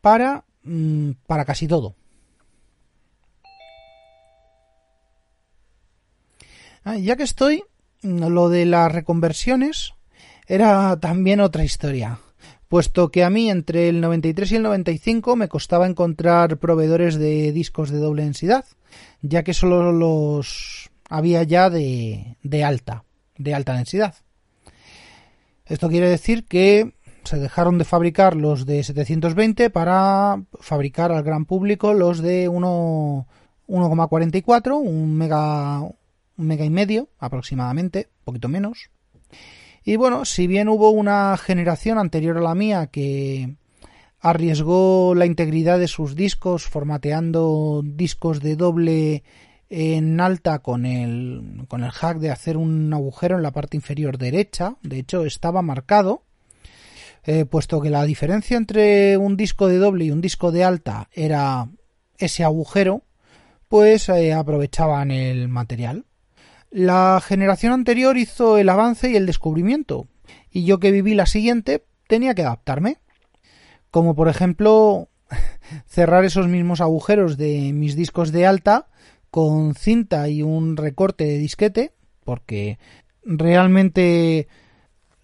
para, 0.00 0.44
mm, 0.62 1.12
para 1.26 1.44
casi 1.44 1.66
todo. 1.66 1.96
Ah, 6.84 6.96
ya 6.96 7.16
que 7.16 7.24
estoy, 7.24 7.64
lo 8.02 8.48
de 8.48 8.66
las 8.66 8.92
reconversiones 8.92 9.94
era 10.46 10.98
también 10.98 11.40
otra 11.40 11.64
historia 11.64 12.18
puesto 12.70 13.10
que 13.10 13.24
a 13.24 13.30
mí 13.30 13.50
entre 13.50 13.88
el 13.88 14.00
93 14.00 14.52
y 14.52 14.56
el 14.56 14.62
95 14.62 15.34
me 15.34 15.48
costaba 15.48 15.88
encontrar 15.88 16.58
proveedores 16.58 17.16
de 17.16 17.50
discos 17.50 17.90
de 17.90 17.98
doble 17.98 18.22
densidad, 18.22 18.64
ya 19.22 19.42
que 19.42 19.54
solo 19.54 19.90
los 19.90 20.88
había 21.08 21.42
ya 21.42 21.68
de, 21.68 22.36
de 22.44 22.62
alta, 22.62 23.02
de 23.36 23.54
alta 23.54 23.74
densidad. 23.74 24.14
Esto 25.66 25.88
quiere 25.88 26.08
decir 26.08 26.44
que 26.44 26.92
se 27.24 27.40
dejaron 27.40 27.76
de 27.76 27.84
fabricar 27.84 28.36
los 28.36 28.66
de 28.66 28.84
720 28.84 29.70
para 29.70 30.40
fabricar 30.60 31.10
al 31.10 31.24
gran 31.24 31.46
público 31.46 31.92
los 31.92 32.22
de 32.22 32.48
1,44, 32.48 34.76
un 34.76 35.16
mega, 35.16 35.82
un 36.40 36.46
mega 36.46 36.64
y 36.64 36.70
medio 36.70 37.08
aproximadamente, 37.18 38.08
un 38.20 38.24
poquito 38.24 38.48
menos. 38.48 38.90
Y 39.84 39.96
bueno, 39.96 40.24
si 40.24 40.46
bien 40.46 40.68
hubo 40.68 40.90
una 40.90 41.36
generación 41.36 41.98
anterior 41.98 42.38
a 42.38 42.42
la 42.42 42.54
mía 42.54 42.88
que 42.88 43.54
arriesgó 44.20 45.14
la 45.14 45.26
integridad 45.26 45.78
de 45.78 45.88
sus 45.88 46.14
discos 46.14 46.64
formateando 46.64 47.82
discos 47.84 48.40
de 48.40 48.56
doble 48.56 49.22
en 49.70 50.20
alta 50.20 50.58
con 50.58 50.84
el, 50.84 51.64
con 51.68 51.84
el 51.84 51.90
hack 51.90 52.18
de 52.18 52.30
hacer 52.30 52.56
un 52.56 52.92
agujero 52.92 53.36
en 53.36 53.42
la 53.42 53.52
parte 53.52 53.76
inferior 53.76 54.18
derecha, 54.18 54.76
de 54.82 54.98
hecho 54.98 55.24
estaba 55.24 55.62
marcado, 55.62 56.24
eh, 57.24 57.44
puesto 57.44 57.80
que 57.80 57.90
la 57.90 58.04
diferencia 58.04 58.56
entre 58.56 59.16
un 59.16 59.36
disco 59.36 59.68
de 59.68 59.78
doble 59.78 60.06
y 60.06 60.10
un 60.10 60.20
disco 60.20 60.50
de 60.50 60.64
alta 60.64 61.08
era 61.12 61.68
ese 62.18 62.44
agujero, 62.44 63.02
pues 63.68 64.08
eh, 64.08 64.32
aprovechaban 64.32 65.10
el 65.10 65.48
material. 65.48 66.04
La 66.70 67.20
generación 67.20 67.72
anterior 67.72 68.16
hizo 68.16 68.56
el 68.56 68.68
avance 68.68 69.10
y 69.10 69.16
el 69.16 69.26
descubrimiento, 69.26 70.06
y 70.50 70.64
yo 70.64 70.78
que 70.78 70.92
viví 70.92 71.14
la 71.14 71.26
siguiente 71.26 71.84
tenía 72.06 72.34
que 72.34 72.42
adaptarme. 72.42 72.98
Como 73.90 74.14
por 74.14 74.28
ejemplo 74.28 75.08
cerrar 75.86 76.24
esos 76.24 76.46
mismos 76.46 76.80
agujeros 76.80 77.36
de 77.36 77.72
mis 77.72 77.96
discos 77.96 78.30
de 78.30 78.46
alta 78.46 78.86
con 79.30 79.74
cinta 79.74 80.28
y 80.28 80.42
un 80.42 80.76
recorte 80.76 81.24
de 81.24 81.38
disquete, 81.38 81.92
porque 82.24 82.78
realmente 83.24 84.46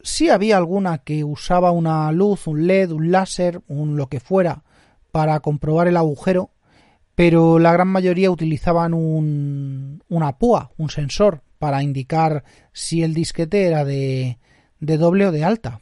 sí 0.02 0.28
había 0.30 0.56
alguna 0.56 0.98
que 0.98 1.22
usaba 1.22 1.70
una 1.70 2.10
luz, 2.10 2.48
un 2.48 2.66
LED, 2.66 2.90
un 2.90 3.12
láser, 3.12 3.62
un 3.68 3.96
lo 3.96 4.08
que 4.08 4.20
fuera 4.20 4.64
para 5.12 5.38
comprobar 5.40 5.86
el 5.88 5.96
agujero, 5.96 6.50
pero 7.16 7.58
la 7.58 7.72
gran 7.72 7.88
mayoría 7.88 8.30
utilizaban 8.30 8.94
un, 8.94 10.04
una 10.08 10.38
púa, 10.38 10.70
un 10.76 10.90
sensor, 10.90 11.42
para 11.58 11.82
indicar 11.82 12.44
si 12.72 13.02
el 13.02 13.14
disquete 13.14 13.64
era 13.64 13.84
de, 13.84 14.38
de 14.78 14.98
doble 14.98 15.26
o 15.26 15.32
de 15.32 15.42
alta. 15.42 15.80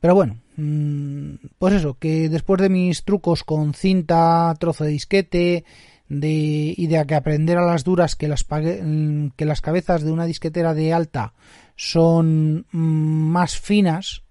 Pero 0.00 0.16
bueno, 0.16 0.40
mm, 0.56 1.34
pues 1.56 1.74
eso, 1.74 1.94
que 1.94 2.28
después 2.28 2.60
de 2.60 2.68
mis 2.68 3.04
trucos 3.04 3.44
con 3.44 3.74
cinta, 3.74 4.52
trozo 4.58 4.82
de 4.82 4.90
disquete, 4.90 5.64
de, 6.08 6.74
y 6.76 6.86
de 6.88 7.06
que 7.06 7.14
aprender 7.14 7.56
a 7.56 7.64
las 7.64 7.84
duras 7.84 8.16
que 8.16 8.26
las, 8.26 8.44
mm, 8.50 9.28
que 9.36 9.44
las 9.44 9.60
cabezas 9.60 10.02
de 10.02 10.10
una 10.10 10.26
disquetera 10.26 10.74
de 10.74 10.92
alta 10.92 11.32
son 11.76 12.66
mm, 12.72 12.78
más 12.78 13.56
finas, 13.56 14.21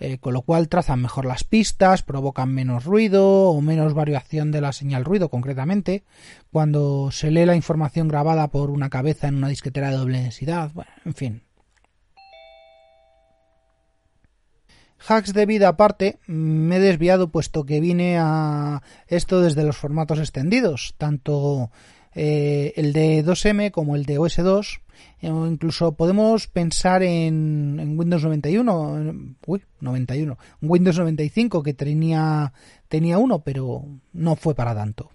eh, 0.00 0.18
con 0.18 0.32
lo 0.32 0.40
cual 0.40 0.68
trazan 0.68 1.02
mejor 1.02 1.26
las 1.26 1.44
pistas, 1.44 2.02
provocan 2.02 2.52
menos 2.52 2.84
ruido 2.84 3.50
o 3.50 3.60
menos 3.60 3.92
variación 3.92 4.50
de 4.50 4.62
la 4.62 4.72
señal 4.72 5.04
ruido 5.04 5.28
concretamente, 5.28 6.04
cuando 6.50 7.10
se 7.12 7.30
lee 7.30 7.44
la 7.44 7.54
información 7.54 8.08
grabada 8.08 8.48
por 8.48 8.70
una 8.70 8.88
cabeza 8.88 9.28
en 9.28 9.36
una 9.36 9.48
disquetera 9.48 9.90
de 9.90 9.98
doble 9.98 10.22
densidad, 10.22 10.70
bueno, 10.72 10.90
en 11.04 11.14
fin. 11.14 11.42
Hacks 15.06 15.32
de 15.32 15.46
vida 15.46 15.68
aparte, 15.68 16.18
me 16.26 16.76
he 16.76 16.80
desviado 16.80 17.30
puesto 17.30 17.64
que 17.64 17.80
vine 17.80 18.16
a 18.18 18.82
esto 19.06 19.40
desde 19.40 19.64
los 19.64 19.76
formatos 19.76 20.18
extendidos, 20.18 20.94
tanto 20.98 21.70
eh, 22.14 22.72
el 22.76 22.92
de 22.92 23.24
2M 23.24 23.70
como 23.70 23.96
el 23.96 24.04
de 24.04 24.18
OS2, 24.18 24.80
o 25.22 25.46
incluso 25.46 25.92
podemos 25.92 26.48
pensar 26.48 27.02
en, 27.02 27.94
Windows 27.98 28.24
91, 28.24 29.36
uy, 29.46 29.62
91, 29.80 30.38
Windows 30.62 30.98
95 30.98 31.62
que 31.62 31.74
tenía, 31.74 32.52
tenía 32.88 33.18
uno, 33.18 33.40
pero 33.40 33.84
no 34.12 34.36
fue 34.36 34.54
para 34.54 34.74
tanto. 34.74 35.10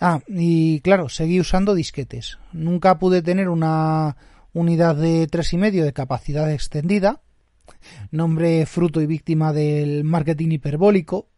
Ah, 0.00 0.20
y 0.26 0.80
claro, 0.80 1.08
seguí 1.08 1.40
usando 1.40 1.74
disquetes. 1.74 2.38
Nunca 2.52 2.98
pude 2.98 3.22
tener 3.22 3.48
una 3.48 4.16
unidad 4.52 4.96
de 4.96 5.26
tres 5.28 5.52
y 5.52 5.56
medio 5.56 5.84
de 5.84 5.92
capacidad 5.92 6.50
extendida, 6.52 7.22
nombre 8.10 8.66
fruto 8.66 9.00
y 9.00 9.06
víctima 9.06 9.52
del 9.52 10.04
marketing 10.04 10.50
hiperbólico, 10.50 11.28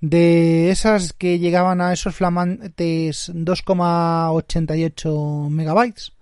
de 0.00 0.70
esas 0.70 1.12
que 1.12 1.38
llegaban 1.38 1.80
a 1.80 1.92
esos 1.92 2.14
flamantes 2.14 3.32
2,88 3.34 5.48
megabytes. 5.50 6.12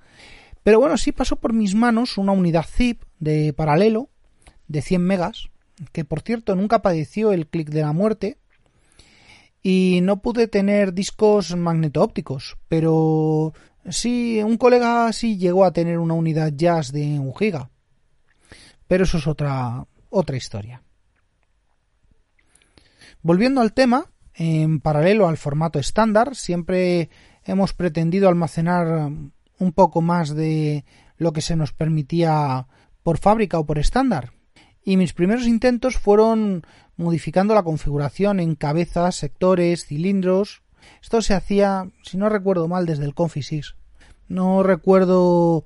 Pero 0.63 0.81
bueno, 0.81 0.97
sí 0.99 1.13
pasó 1.13 1.37
por 1.37 1.53
mis 1.53 1.75
manos 1.75 2.17
una 2.19 2.33
unidad 2.33 2.67
zip 2.67 3.03
de 3.19 3.53
paralelo 3.53 4.09
de 4.67 4.83
100 4.83 5.03
megas, 5.03 5.51
que 5.93 6.05
por 6.05 6.23
cierto 6.23 6.57
nunca 6.57 6.83
padeció 6.83 7.31
el 7.33 7.47
clic 7.47 7.71
de 7.71 7.83
la 7.83 7.93
muerte, 7.93 8.39
y 9.63 10.01
no 10.03 10.21
pude 10.23 10.49
tener 10.49 10.95
discos 10.95 11.55
magneto-ópticos, 11.57 12.57
pero 12.69 13.53
sí, 13.89 14.41
un 14.43 14.57
colega 14.57 15.13
sí 15.13 15.37
llegó 15.37 15.65
a 15.65 15.73
tener 15.73 15.99
una 15.99 16.15
unidad 16.15 16.53
jazz 16.55 16.93
de 16.93 17.19
un 17.19 17.35
giga. 17.35 17.71
Pero 18.87 19.05
eso 19.05 19.19
es 19.19 19.27
otra, 19.27 19.85
otra 20.11 20.37
historia. 20.37 20.83
Volviendo 23.23 23.61
al 23.61 23.73
tema, 23.73 24.07
en 24.35 24.81
paralelo 24.81 25.29
al 25.29 25.37
formato 25.37 25.79
estándar, 25.79 26.37
siempre 26.37 27.11
hemos 27.45 27.73
pretendido 27.73 28.29
almacenar 28.29 29.11
un 29.59 29.73
poco 29.73 30.01
más 30.01 30.35
de 30.35 30.85
lo 31.17 31.33
que 31.33 31.41
se 31.41 31.57
nos 31.57 31.73
permitía 31.73 32.67
por 33.03 33.19
fábrica 33.19 33.59
o 33.59 33.67
por 33.67 33.79
estándar. 33.79 34.33
Y 34.85 34.97
mis 34.97 35.13
primeros 35.13 35.47
intentos 35.47 35.97
fueron 35.97 36.65
modificando 36.97 37.55
la 37.55 37.63
configuración 37.63 38.41
en 38.41 38.55
cabezas, 38.55 39.17
sectores, 39.17 39.85
cilindros. 39.87 40.63
Esto 41.03 41.21
se 41.21 41.35
hacía, 41.35 41.91
si 42.03 42.17
no 42.17 42.29
recuerdo 42.29 42.69
mal, 42.69 42.87
desde 42.87 43.05
el 43.05 43.15
Confisys. 43.15 43.75
No 44.29 44.63
recuerdo 44.63 45.65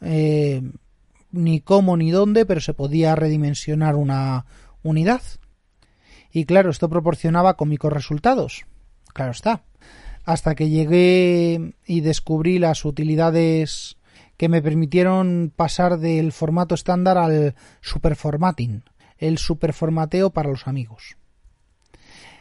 eh, 0.00 0.62
ni 1.32 1.60
cómo 1.60 1.96
ni 1.96 2.10
dónde, 2.10 2.46
pero 2.46 2.60
se 2.60 2.74
podía 2.74 3.14
redimensionar 3.14 3.96
una 3.96 4.46
unidad. 4.82 5.22
Y 6.34 6.46
claro, 6.46 6.70
esto 6.70 6.88
proporcionaba 6.90 7.56
cómicos 7.56 7.92
resultados. 7.92 8.66
Claro 9.12 9.30
está. 9.30 9.62
Hasta 10.24 10.56
que 10.56 10.68
llegué 10.68 11.74
y 11.86 12.00
descubrí 12.00 12.58
las 12.58 12.84
utilidades 12.84 13.98
que 14.36 14.48
me 14.48 14.60
permitieron 14.60 15.52
pasar 15.54 16.00
del 16.00 16.32
formato 16.32 16.74
estándar 16.74 17.18
al 17.18 17.54
superformatting, 17.82 18.82
el 19.16 19.38
superformateo 19.38 20.30
para 20.30 20.50
los 20.50 20.66
amigos. 20.66 21.16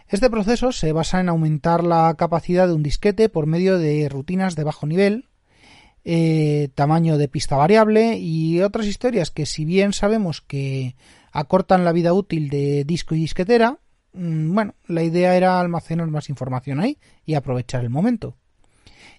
Este 0.08 0.28
proceso 0.28 0.72
se 0.72 0.92
basa 0.92 1.20
en 1.20 1.30
aumentar 1.30 1.84
la 1.84 2.16
capacidad 2.18 2.68
de 2.68 2.74
un 2.74 2.82
disquete 2.82 3.30
por 3.30 3.46
medio 3.46 3.78
de 3.78 4.10
rutinas 4.10 4.56
de 4.56 4.64
bajo 4.64 4.88
nivel, 4.88 5.30
eh, 6.04 6.70
tamaño 6.74 7.20
de 7.20 7.28
pista 7.28 7.58
variable 7.58 8.18
y 8.18 8.60
otras 8.62 8.88
historias 8.88 9.30
que 9.30 9.46
si 9.46 9.66
bien 9.66 9.94
sabemos 9.94 10.42
que 10.42 10.96
acortan 11.32 11.86
la 11.86 11.92
vida 11.92 12.12
útil 12.14 12.50
de 12.50 12.86
disco 12.86 13.14
y 13.14 13.20
disquetera, 13.20 13.80
bueno, 14.14 14.76
la 14.88 15.04
idea 15.04 15.36
era 15.36 15.60
almacenar 15.60 16.08
más 16.08 16.30
información 16.30 16.80
ahí 16.80 16.98
y 17.26 17.34
aprovechar 17.34 17.84
el 17.84 17.90
momento. 17.90 18.38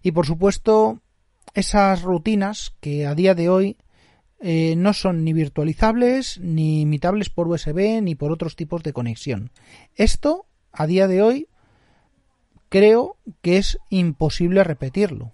Y 0.02 0.12
por 0.12 0.26
supuesto, 0.26 1.00
esas 1.54 2.02
rutinas 2.02 2.74
que 2.80 3.06
a 3.06 3.14
día 3.14 3.34
de 3.34 3.48
hoy 3.48 3.76
eh, 4.40 4.74
no 4.76 4.92
son 4.92 5.24
ni 5.24 5.32
virtualizables, 5.32 6.38
ni 6.40 6.82
imitables 6.82 7.30
por 7.30 7.48
USB, 7.48 8.02
ni 8.02 8.14
por 8.14 8.30
otros 8.30 8.56
tipos 8.56 8.82
de 8.82 8.92
conexión. 8.92 9.50
Esto, 9.94 10.46
a 10.72 10.86
día 10.86 11.08
de 11.08 11.22
hoy, 11.22 11.48
creo 12.68 13.16
que 13.40 13.56
es 13.56 13.78
imposible 13.88 14.64
repetirlo. 14.64 15.32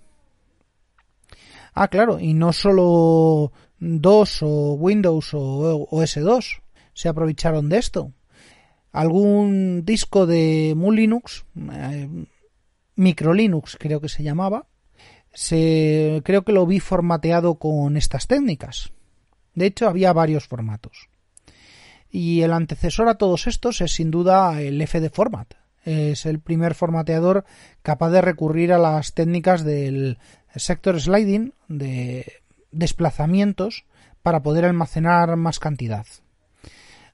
Ah, 1.75 1.89
claro, 1.89 2.21
y 2.21 2.35
no 2.35 2.53
solo 2.53 3.53
DOS 3.79 4.43
o 4.43 4.75
Windows 4.75 5.35
o 5.35 5.89
OS2 5.91 6.61
se 6.93 7.09
aprovecharon 7.09 7.69
de 7.69 7.79
esto. 7.79 8.13
Algún 8.93 9.85
disco 9.85 10.27
de 10.27 10.75
Linux, 10.77 11.45
eh, 11.57 12.09
Linux 12.97 13.77
creo 13.79 14.01
que 14.01 14.09
se 14.09 14.23
llamaba, 14.23 14.67
se, 15.33 16.23
creo 16.25 16.43
que 16.45 16.53
lo 16.53 16.67
vi 16.67 16.81
formateado 16.81 17.55
con 17.55 17.97
estas 17.97 18.27
técnicas. 18.27 18.93
De 19.55 19.67
hecho, 19.67 19.89
había 19.89 20.13
varios 20.13 20.47
formatos. 20.47 21.09
Y 22.11 22.43
el 22.43 22.53
antecesor 22.53 23.09
a 23.09 23.17
todos 23.17 23.47
estos 23.47 23.81
es 23.81 23.93
sin 23.93 24.11
duda 24.11 24.61
el 24.61 24.85
FD 24.87 25.11
Format. 25.11 25.55
Es 25.85 26.27
el 26.27 26.41
primer 26.41 26.75
formateador 26.75 27.45
capaz 27.83 28.11
de 28.11 28.21
recurrir 28.21 28.73
a 28.73 28.79
las 28.79 29.15
técnicas 29.15 29.65
del 29.65 30.19
sector 30.57 31.01
sliding, 31.01 31.55
de 31.69 32.33
desplazamientos, 32.73 33.85
para 34.23 34.43
poder 34.43 34.65
almacenar 34.65 35.37
más 35.37 35.59
cantidad. 35.59 36.07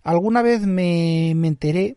Alguna 0.06 0.40
vez 0.42 0.60
me, 0.60 1.32
enteré 1.32 1.96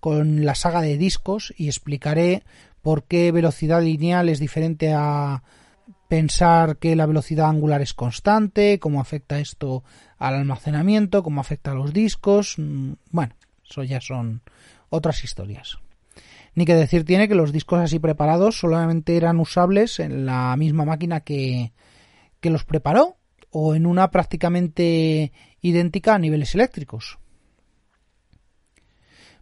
con 0.00 0.46
la 0.46 0.54
saga 0.54 0.80
de 0.80 0.96
discos 0.96 1.52
y 1.58 1.66
explicaré 1.66 2.42
por 2.80 3.04
qué 3.04 3.32
velocidad 3.32 3.82
lineal 3.82 4.30
es 4.30 4.38
diferente 4.38 4.94
a 4.94 5.42
pensar 6.08 6.78
que 6.78 6.96
la 6.96 7.04
velocidad 7.04 7.50
angular 7.50 7.82
es 7.82 7.92
constante, 7.92 8.78
cómo 8.78 8.98
afecta 8.98 9.40
esto 9.40 9.84
al 10.16 10.36
almacenamiento, 10.36 11.22
cómo 11.22 11.42
afecta 11.42 11.72
a 11.72 11.74
los 11.74 11.92
discos. 11.92 12.54
Mm, 12.56 12.92
bueno, 13.10 13.34
eso 13.62 13.82
ya 13.84 14.00
son 14.00 14.40
otras 14.88 15.22
historias. 15.22 15.80
Ni 16.54 16.64
que 16.64 16.74
decir 16.74 17.04
tiene 17.04 17.28
que 17.28 17.34
los 17.34 17.52
discos 17.52 17.80
así 17.80 17.98
preparados 17.98 18.58
solamente 18.58 19.18
eran 19.18 19.38
usables 19.38 20.00
en 20.00 20.24
la 20.24 20.56
misma 20.56 20.86
máquina 20.86 21.20
que, 21.20 21.74
que 22.40 22.48
los 22.48 22.64
preparó 22.64 23.18
o 23.50 23.74
en 23.74 23.84
una 23.84 24.10
prácticamente 24.10 25.30
idéntica 25.60 26.14
a 26.14 26.18
niveles 26.18 26.54
eléctricos. 26.54 27.18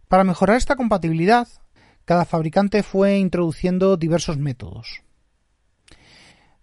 Para 0.09 0.23
mejorar 0.23 0.57
esta 0.57 0.75
compatibilidad, 0.75 1.47
cada 2.03 2.25
fabricante 2.25 2.81
fue 2.81 3.19
introduciendo 3.19 3.95
diversos 3.95 4.39
métodos. 4.39 5.03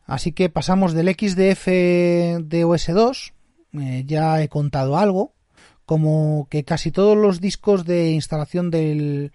Así 0.05 0.33
que 0.33 0.49
pasamos 0.49 0.95
del 0.95 1.09
XDF 1.09 1.67
de 1.67 2.67
OS2, 2.67 3.33
eh, 3.75 4.03
ya 4.05 4.43
he 4.43 4.49
contado 4.49 4.99
algo, 4.99 5.33
como 5.85 6.49
que 6.51 6.65
casi 6.65 6.91
todos 6.91 7.17
los 7.17 7.41
discos 7.41 7.85
de 7.85 8.11
instalación 8.11 8.73
del, 8.73 9.33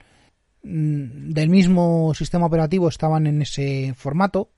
mm, 0.63 1.31
del 1.31 1.49
mismo 1.49 2.13
sistema 2.13 2.47
operativo 2.47 2.89
estaban 2.89 3.27
en 3.27 3.41
ese 3.41 3.93
formato, 3.95 4.49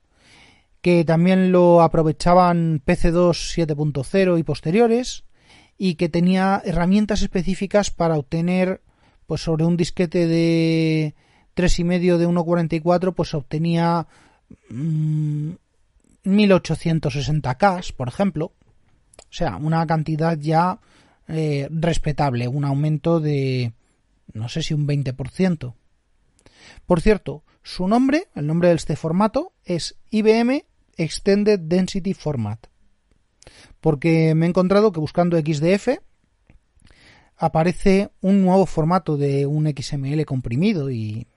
que 0.81 1.05
también 1.05 1.51
lo 1.51 1.83
aprovechaban 1.83 2.81
PC2 2.83 3.53
7.0 3.53 4.39
y 4.39 4.43
posteriores, 4.43 5.25
y 5.77 5.93
que 5.93 6.09
tenía 6.09 6.59
herramientas 6.65 7.21
específicas 7.21 7.91
para 7.91 8.17
obtener, 8.17 8.81
pues 9.33 9.41
sobre 9.41 9.65
un 9.65 9.77
disquete 9.77 10.27
de 10.27 11.15
3,5 11.55 12.17
de 12.17 12.27
1.44, 12.27 13.15
pues 13.15 13.33
obtenía 13.33 14.05
mm, 14.69 15.53
1860K, 16.23 17.95
por 17.95 18.09
ejemplo. 18.09 18.53
O 19.17 19.31
sea, 19.31 19.55
una 19.55 19.87
cantidad 19.87 20.37
ya 20.37 20.79
eh, 21.27 21.67
respetable, 21.71 22.47
un 22.47 22.63
aumento 22.63 23.19
de, 23.19 23.73
no 24.33 24.49
sé 24.49 24.61
si 24.61 24.75
un 24.75 24.87
20%. 24.87 25.73
Por 26.85 27.01
cierto, 27.01 27.43
su 27.63 27.87
nombre, 27.87 28.27
el 28.35 28.45
nombre 28.45 28.69
de 28.69 28.75
este 28.75 28.95
formato, 28.95 29.53
es 29.65 29.95
IBM 30.11 30.63
Extended 30.95 31.59
Density 31.59 32.13
Format. 32.13 32.67
Porque 33.81 34.35
me 34.35 34.45
he 34.45 34.49
encontrado 34.49 34.91
que 34.91 34.99
buscando 34.99 35.39
XDF 35.39 36.03
aparece 37.37 38.11
un 38.21 38.41
nuevo 38.41 38.65
formato 38.65 39.17
de 39.17 39.45
un 39.45 39.67
XML 39.67 40.25
comprimido 40.25 40.91
y 40.91 41.27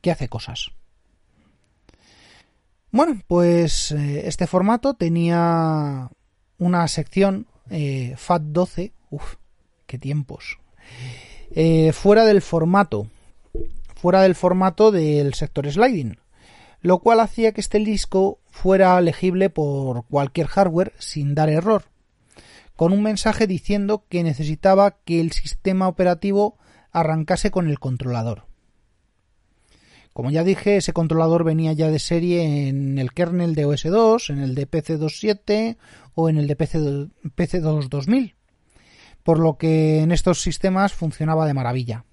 que 0.00 0.10
hace 0.10 0.28
cosas. 0.28 0.70
Bueno, 2.92 3.20
pues 3.28 3.92
eh, 3.92 4.26
este 4.26 4.46
formato 4.46 4.94
tenía 4.94 6.10
una 6.58 6.88
sección 6.88 7.46
eh, 7.70 8.16
FAT12, 8.16 8.92
uff, 9.10 9.36
qué 9.86 9.96
tiempos, 9.96 10.58
eh, 11.52 11.92
fuera 11.92 12.24
del 12.24 12.42
formato, 12.42 13.06
fuera 13.94 14.22
del 14.22 14.34
formato 14.34 14.90
del 14.90 15.34
sector 15.34 15.70
sliding, 15.70 16.18
lo 16.80 16.98
cual 16.98 17.20
hacía 17.20 17.52
que 17.52 17.60
este 17.60 17.78
disco 17.78 18.40
fuera 18.50 19.00
legible 19.00 19.50
por 19.50 20.04
cualquier 20.06 20.48
hardware 20.48 20.92
sin 20.98 21.36
dar 21.36 21.48
error, 21.48 21.84
con 22.80 22.94
un 22.94 23.02
mensaje 23.02 23.46
diciendo 23.46 24.06
que 24.08 24.24
necesitaba 24.24 25.02
que 25.04 25.20
el 25.20 25.32
sistema 25.32 25.86
operativo 25.86 26.56
arrancase 26.92 27.50
con 27.50 27.68
el 27.68 27.78
controlador. 27.78 28.46
Como 30.14 30.30
ya 30.30 30.44
dije, 30.44 30.78
ese 30.78 30.94
controlador 30.94 31.44
venía 31.44 31.74
ya 31.74 31.90
de 31.90 31.98
serie 31.98 32.68
en 32.68 32.96
el 32.96 33.12
kernel 33.12 33.54
de 33.54 33.66
OS2, 33.66 34.30
en 34.30 34.38
el 34.38 34.54
de 34.54 34.66
PC27 34.66 35.76
o 36.14 36.30
en 36.30 36.38
el 36.38 36.46
de 36.46 36.56
PC, 36.56 36.78
PC2 36.78 37.90
2000, 37.90 38.34
por 39.24 39.40
lo 39.40 39.58
que 39.58 40.00
en 40.00 40.10
estos 40.10 40.40
sistemas 40.40 40.94
funcionaba 40.94 41.46
de 41.46 41.52
maravilla. 41.52 42.06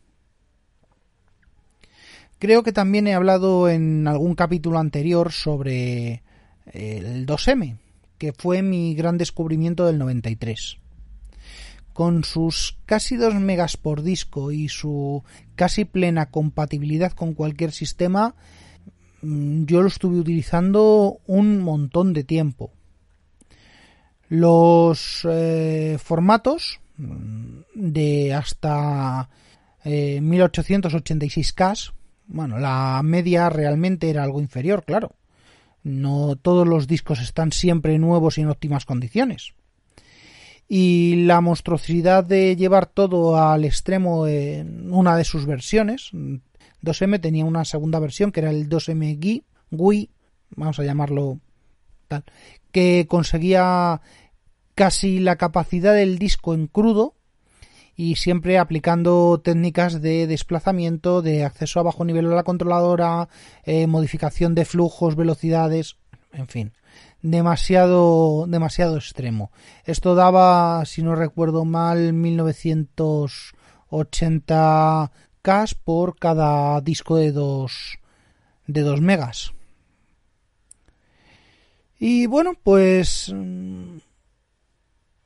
Creo 2.39 2.63
que 2.63 2.73
también 2.73 3.08
he 3.08 3.13
hablado 3.13 3.69
en 3.69 4.06
algún 4.06 4.36
capítulo 4.36 4.80
anterior 4.80 5.32
sobre 5.32 6.23
el 6.65 7.25
2M, 7.25 7.77
que 8.17 8.34
fue 8.34 8.62
mi 8.62 8.95
gran 8.95 9.17
descubrimiento 9.17 9.86
del 9.86 9.97
93 9.99 10.80
con 11.97 12.23
sus 12.23 12.77
casi 12.86 13.15
2 13.15 13.34
megas 13.39 13.75
por 13.75 14.03
disco 14.03 14.51
y 14.51 14.69
su 14.69 15.23
casi 15.56 15.84
plena 15.84 16.27
compatibilidad 16.27 17.12
con 17.12 17.34
cualquier 17.34 17.71
sistema, 17.71 18.36
mm, 19.23 19.65
yo 19.65 19.82
lo 19.82 19.88
estuve 19.88 20.19
utilizando 20.19 21.17
un 21.25 21.60
montón 21.60 22.13
de 22.13 22.23
tiempo. 22.23 22.71
Los 24.30 25.27
eh, 25.27 25.97
formatos 25.99 26.80
mm, 26.97 27.62
de 27.73 28.36
hasta 28.36 29.27
1886K, 29.84 31.73
eh, 31.73 31.93
bueno, 32.27 32.60
la 32.60 33.01
media 33.03 33.49
realmente 33.49 34.12
era 34.12 34.21
algo 34.23 34.39
inferior, 34.39 34.84
claro. 34.86 35.15
No 35.88 36.36
todos 36.36 36.67
los 36.67 36.88
discos 36.88 37.21
están 37.21 37.52
siempre 37.52 37.97
nuevos 37.97 38.38
y 38.38 38.41
en 38.41 38.50
óptimas 38.50 38.86
condiciones 38.86 39.54
y 40.67 41.23
la 41.26 41.41
monstruosidad 41.41 42.23
de 42.23 42.56
llevar 42.56 42.88
todo 42.88 43.38
al 43.39 43.63
extremo 43.63 44.28
en 44.28 44.91
una 44.91 45.15
de 45.15 45.23
sus 45.23 45.45
versiones. 45.45 46.12
2M 46.84 47.21
tenía 47.21 47.45
una 47.45 47.65
segunda 47.65 48.00
versión 48.00 48.32
que 48.32 48.41
era 48.41 48.50
el 48.50 48.69
2M 48.69 49.43
GUI, 49.71 50.10
vamos 50.56 50.80
a 50.80 50.84
llamarlo 50.84 51.39
tal, 52.08 52.23
que 52.71 53.06
conseguía 53.08 54.02
casi 54.76 55.19
la 55.19 55.38
capacidad 55.38 55.93
del 55.93 56.19
disco 56.19 56.54
en 56.54 56.67
crudo 56.67 57.15
y 57.97 58.15
siempre 58.15 58.57
aplicando 58.57 59.41
técnicas 59.43 60.01
de 60.01 60.27
desplazamiento, 60.27 61.21
de 61.21 61.43
acceso 61.43 61.81
a 61.81 61.83
bajo 61.83 62.05
nivel 62.05 62.27
a 62.27 62.36
la 62.36 62.43
controladora, 62.43 63.27
eh, 63.65 63.88
modificación 63.88 64.55
de 64.55 64.63
flujos, 64.63 65.17
velocidades, 65.17 65.97
en 66.31 66.47
fin 66.47 66.71
demasiado, 67.21 68.45
demasiado 68.47 68.97
extremo. 68.97 69.51
Esto 69.86 70.15
daba, 70.15 70.83
si 70.86 71.03
no 71.03 71.15
recuerdo 71.15 71.63
mal, 71.65 72.13
1980 72.13 75.12
K 75.41 75.65
por 75.83 76.17
cada 76.17 76.79
disco 76.81 77.17
de 77.17 77.31
2 77.31 77.99
de 78.67 78.81
2 78.81 79.01
megas. 79.01 79.53
Y 81.99 82.27
bueno, 82.27 82.53
pues 82.62 83.33
mm, 83.33 83.97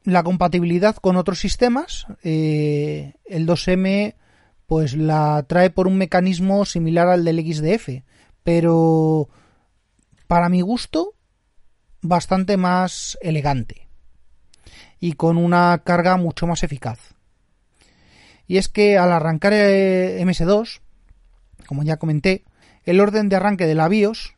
la 0.04 0.24
compatibilidad 0.24 0.96
con 0.96 1.16
otros 1.16 1.40
sistemas, 1.40 2.08
eh, 2.24 3.14
el 3.26 3.48
2M 3.48 4.16
pues 4.66 4.96
la 4.96 5.44
trae 5.48 5.70
por 5.70 5.88
un 5.88 5.98
mecanismo 5.98 6.64
similar 6.66 7.10
al 7.10 7.26
del 7.26 7.40
XDF, 7.40 8.04
pero 8.44 9.28
para 10.28 10.48
mi 10.48 10.62
gusto 10.62 11.14
bastante 12.02 12.56
más 12.58 13.18
elegante 13.22 13.90
y 15.00 15.14
con 15.14 15.38
una 15.38 15.82
carga 15.84 16.16
mucho 16.16 16.48
más 16.48 16.64
eficaz. 16.64 17.16
Y 18.48 18.58
es 18.58 18.70
que 18.70 18.98
al 18.98 19.12
arrancar 19.12 19.54
MS2, 19.54 20.80
como 21.68 21.84
ya 21.84 21.98
comenté, 21.98 22.46
el 22.86 23.00
orden 23.00 23.30
de 23.30 23.36
arranque 23.36 23.68
de 23.68 23.76
la 23.76 23.88
BIOS, 23.88 24.36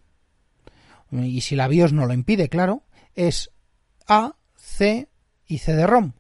y 1.12 1.42
si 1.42 1.56
la 1.56 1.68
BIOS 1.68 1.94
no 1.94 2.06
lo 2.08 2.14
impide, 2.14 2.50
claro, 2.50 2.84
es 3.14 3.52
A, 4.08 4.36
C 4.56 5.10
y 5.48 5.60
CD-ROM. 5.60 6.14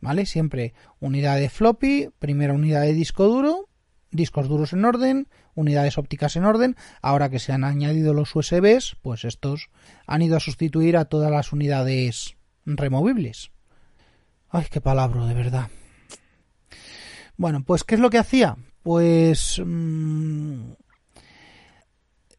¿Vale? 0.00 0.26
Siempre 0.26 0.74
unidad 0.98 1.36
de 1.38 1.48
floppy, 1.48 2.10
primera 2.18 2.54
unidad 2.54 2.82
de 2.82 2.92
disco 2.92 3.28
duro, 3.28 3.68
discos 4.10 4.48
duros 4.48 4.72
en 4.72 4.84
orden, 4.84 5.28
unidades 5.54 5.96
ópticas 5.98 6.36
en 6.36 6.44
orden. 6.44 6.76
Ahora 7.00 7.30
que 7.30 7.38
se 7.38 7.52
han 7.52 7.64
añadido 7.64 8.12
los 8.14 8.34
USBs, 8.34 8.96
pues 9.00 9.24
estos 9.24 9.70
han 10.06 10.22
ido 10.22 10.36
a 10.36 10.40
sustituir 10.40 10.96
a 10.96 11.04
todas 11.04 11.30
las 11.30 11.52
unidades 11.52 12.36
removibles. 12.64 13.50
Ay, 14.50 14.66
qué 14.70 14.80
palabra, 14.80 15.24
de 15.26 15.34
verdad. 15.34 15.68
Bueno, 17.36 17.64
pues 17.64 17.84
¿qué 17.84 17.94
es 17.94 18.00
lo 18.00 18.10
que 18.10 18.18
hacía? 18.18 18.56
Pues 18.82 19.60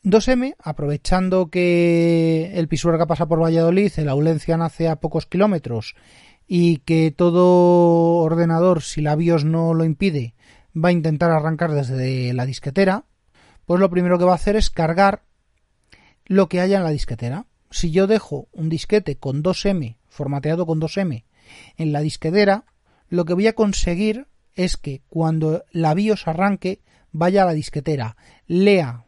2M, 0.04 0.50
mm, 0.50 0.54
aprovechando 0.60 1.48
que 1.48 2.52
el 2.56 2.68
Pisuerga 2.68 3.08
pasa 3.08 3.28
por 3.28 3.42
Valladolid, 3.42 3.92
el 3.98 4.10
Aulencia 4.10 4.58
nace 4.58 4.90
a 4.90 4.98
pocos 4.98 5.26
kilómetros 5.26 5.96
y 6.48 6.78
que 6.80 7.12
todo 7.12 8.18
ordenador, 8.18 8.82
si 8.82 9.02
la 9.02 9.16
BIOS 9.16 9.46
no 9.46 9.74
lo 9.74 9.86
impide, 9.86 10.36
va 10.76 10.90
a 10.90 10.94
intentar 10.94 11.32
arrancar 11.32 11.72
desde 11.72 12.34
la 12.34 12.46
disquetera, 12.46 13.06
pues 13.66 13.80
lo 13.80 13.90
primero 13.90 14.20
que 14.20 14.26
va 14.26 14.34
a 14.34 14.36
hacer 14.36 14.56
es 14.56 14.70
cargar 14.70 15.24
lo 16.26 16.50
que 16.50 16.60
haya 16.60 16.78
en 16.78 16.84
la 16.84 16.90
disquetera. 16.90 17.46
Si 17.72 17.92
yo 17.92 18.08
dejo 18.08 18.48
un 18.52 18.70
disquete 18.70 19.18
con 19.18 19.42
2M, 19.42 19.98
formateado 20.10 20.66
con 20.66 20.80
2M, 20.80 21.24
en 21.78 21.92
la 21.94 22.02
disquetera, 22.02 22.66
lo 23.08 23.26
que 23.26 23.34
voy 23.34 23.48
a 23.48 23.54
conseguir 23.54 24.28
es 24.54 24.78
que 24.78 25.02
cuando 25.10 25.64
la 25.72 25.94
BIOS 25.94 26.28
arranque, 26.28 26.82
vaya 27.12 27.44
a 27.44 27.46
la 27.46 27.54
disquetera, 27.54 28.18
lea, 28.48 29.06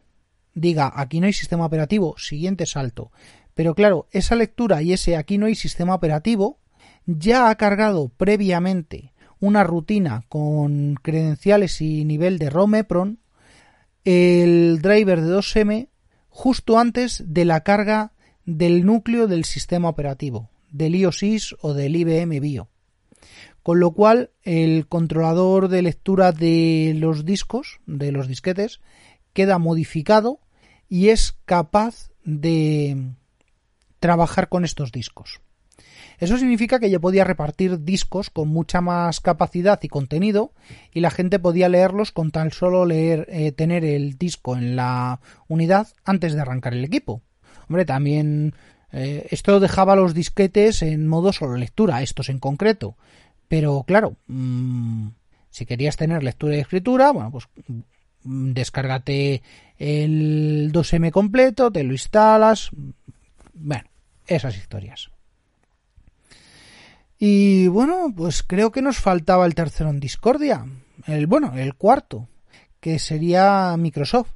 diga 0.56 0.90
aquí 0.96 1.20
no 1.20 1.26
hay 1.26 1.32
sistema 1.32 1.66
operativo, 1.66 2.16
siguiente 2.18 2.66
salto. 2.66 3.12
Pero 3.54 3.74
claro, 3.74 4.08
esa 4.10 4.34
lectura 4.34 4.82
y 4.82 4.92
ese 4.92 5.16
aquí 5.16 5.38
no 5.38 5.46
hay 5.46 5.54
sistema 5.54 5.94
operativo 5.94 6.58
ya 7.06 7.50
ha 7.50 7.54
cargado 7.54 8.08
previamente 8.08 9.12
una 9.38 9.62
rutina 9.62 10.24
con 10.28 10.96
credenciales 11.00 11.80
y 11.80 12.04
nivel 12.04 12.38
de 12.38 12.50
ROM 12.50 12.74
EPRON 12.74 13.20
el 14.04 14.80
driver 14.82 15.20
de 15.20 15.36
2M 15.36 15.88
justo 16.28 16.78
antes 16.78 17.22
de 17.26 17.44
la 17.44 17.60
carga 17.60 18.12
del 18.44 18.84
núcleo 18.86 19.26
del 19.26 19.44
sistema 19.44 19.88
operativo, 19.88 20.50
del 20.70 20.94
IOSIS 20.94 21.56
o 21.60 21.74
del 21.74 21.96
IBM 21.96 22.40
BIO. 22.40 22.68
Con 23.62 23.80
lo 23.80 23.90
cual, 23.90 24.30
el 24.44 24.86
controlador 24.86 25.68
de 25.68 25.82
lectura 25.82 26.30
de 26.30 26.94
los 26.96 27.24
discos, 27.24 27.80
de 27.86 28.12
los 28.12 28.28
disquetes, 28.28 28.80
queda 29.32 29.58
modificado 29.58 30.38
y 30.88 31.08
es 31.08 31.36
capaz 31.44 32.10
de 32.24 33.12
trabajar 34.00 34.48
con 34.48 34.64
estos 34.64 34.92
discos. 34.92 35.40
Eso 36.18 36.38
significa 36.38 36.78
que 36.78 36.90
yo 36.90 37.00
podía 37.00 37.24
repartir 37.24 37.84
discos 37.84 38.30
con 38.30 38.48
mucha 38.48 38.80
más 38.80 39.20
capacidad 39.20 39.78
y 39.82 39.88
contenido 39.88 40.52
y 40.92 41.00
la 41.00 41.10
gente 41.10 41.38
podía 41.38 41.68
leerlos 41.68 42.10
con 42.10 42.30
tan 42.30 42.50
solo 42.50 42.86
leer, 42.86 43.26
eh, 43.30 43.52
tener 43.52 43.84
el 43.84 44.16
disco 44.16 44.56
en 44.56 44.76
la 44.76 45.20
unidad 45.46 45.88
antes 46.04 46.32
de 46.32 46.40
arrancar 46.40 46.72
el 46.72 46.84
equipo. 46.84 47.22
Hombre, 47.68 47.84
también 47.84 48.54
eh, 48.92 49.26
esto 49.30 49.60
dejaba 49.60 49.96
los 49.96 50.14
disquetes 50.14 50.80
en 50.82 51.06
modo 51.06 51.32
solo 51.32 51.56
lectura, 51.56 52.02
estos 52.02 52.30
en 52.30 52.38
concreto. 52.38 52.96
Pero 53.48 53.84
claro, 53.86 54.16
mm, 54.26 55.08
si 55.50 55.66
querías 55.66 55.96
tener 55.96 56.22
lectura 56.22 56.56
y 56.56 56.60
escritura, 56.60 57.10
bueno, 57.10 57.30
pues 57.30 57.46
descárgate 58.26 59.42
el 59.78 60.70
2M 60.72 61.10
completo, 61.10 61.70
te 61.70 61.84
lo 61.84 61.92
instalas. 61.92 62.70
Bueno, 63.54 63.88
esas 64.26 64.56
historias. 64.56 65.10
Y 67.18 67.68
bueno, 67.68 68.12
pues 68.14 68.42
creo 68.42 68.70
que 68.72 68.82
nos 68.82 68.98
faltaba 68.98 69.46
el 69.46 69.54
tercero 69.54 69.90
en 69.90 70.00
discordia. 70.00 70.66
El, 71.06 71.26
bueno, 71.26 71.56
el 71.56 71.74
cuarto, 71.74 72.28
que 72.80 72.98
sería 72.98 73.74
Microsoft. 73.78 74.32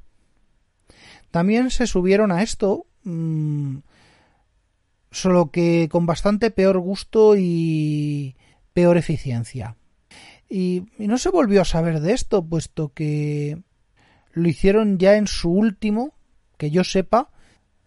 También 1.31 1.71
se 1.71 1.87
subieron 1.87 2.33
a 2.33 2.43
esto, 2.43 2.87
mm, 3.05 3.79
solo 5.11 5.51
que 5.51 5.89
con 5.91 6.07
bastante 6.07 6.51
peor 6.51 6.79
gusto 6.79 7.35
y 7.37 8.37
peor 8.73 8.97
eficiencia. 8.97 9.77
Y 10.49 10.85
no 10.99 11.19
se 11.19 11.29
volvió 11.29 11.63
a 11.63 11.67
saber 11.67 12.01
de 12.01 12.13
esto, 12.13 12.45
puesto 12.45 12.93
que 12.93 13.63
lo 14.33 14.49
hicieron 14.49 14.99
ya 14.99 15.17
en 15.17 15.27
su 15.27 15.51
último, 15.51 16.15
que 16.57 16.71
yo 16.71 16.85
sepa, 16.85 17.31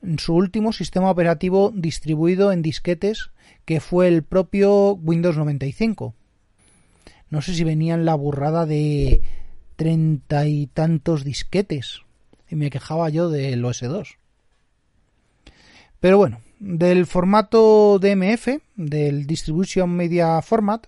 en 0.02 0.20
su 0.20 0.36
último 0.36 0.74
sistema 0.74 1.10
operativo 1.10 1.72
distribuido 1.74 2.52
en 2.52 2.62
disquetes, 2.62 3.32
que 3.66 3.80
fue 3.80 4.08
el 4.08 4.24
propio 4.24 4.94
Windows 4.94 5.38
95. 5.38 6.14
No 7.30 7.42
sé 7.42 7.54
si 7.54 7.64
venían 7.64 8.06
la 8.06 8.16
burrada 8.16 8.66
de 8.66 9.22
treinta 9.76 10.46
y 10.46 10.68
tantos 10.68 11.24
disquetes. 11.24 12.02
Y 12.50 12.56
me 12.56 12.70
quejaba 12.70 13.10
yo 13.10 13.30
del 13.30 13.64
OS2. 13.64 14.18
Pero 16.00 16.18
bueno, 16.18 16.42
del 16.60 17.06
formato 17.06 17.98
DMF, 17.98 18.50
del 18.76 19.26
Distribution 19.26 19.90
Media 19.90 20.42
Format, 20.42 20.88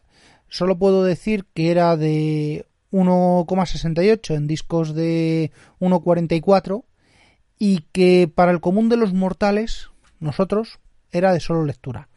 solo 0.49 0.77
puedo 0.77 1.03
decir 1.03 1.45
que 1.53 1.71
era 1.71 1.97
de 1.97 2.65
1,68 2.95 4.35
en 4.35 4.47
discos 4.47 4.95
de 4.95 5.51
1,44 5.79 6.83
y 7.59 7.81
que 7.91 8.31
para 8.33 8.51
el 8.51 8.61
común 8.61 8.89
de 8.89 8.97
los 8.97 9.13
mortales, 9.13 9.89
nosotros, 10.19 10.79
era 11.11 11.33
de 11.33 11.39
solo 11.39 11.65
lectura. 11.65 12.09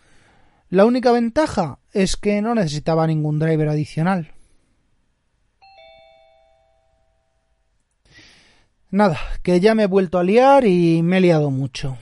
La 0.70 0.84
única 0.84 1.12
ventaja 1.12 1.78
es 1.92 2.16
que 2.16 2.42
no 2.42 2.54
necesitaba 2.54 3.06
ningún 3.06 3.38
driver 3.38 3.68
adicional. 3.68 4.32
Nada, 8.90 9.18
que 9.42 9.60
ya 9.60 9.74
me 9.74 9.84
he 9.84 9.86
vuelto 9.86 10.18
a 10.18 10.24
liar 10.24 10.64
y 10.64 11.02
me 11.02 11.18
he 11.18 11.20
liado 11.20 11.50
mucho. 11.50 11.98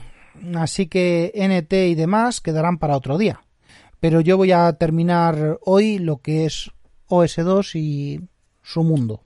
Así 0.55 0.87
que 0.87 1.31
NT 1.35 1.73
y 1.73 1.95
demás 1.95 2.41
quedarán 2.41 2.77
para 2.77 2.95
otro 2.95 3.17
día. 3.17 3.41
Pero 3.99 4.21
yo 4.21 4.37
voy 4.37 4.51
a 4.51 4.71
terminar 4.73 5.59
hoy 5.65 5.99
lo 5.99 6.17
que 6.17 6.45
es 6.45 6.71
OS2 7.09 7.75
y 7.75 8.21
su 8.67 8.83
mundo. 8.83 9.23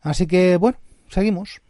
Así 0.00 0.26
que 0.26 0.56
bueno, 0.56 0.78
seguimos. 1.08 1.60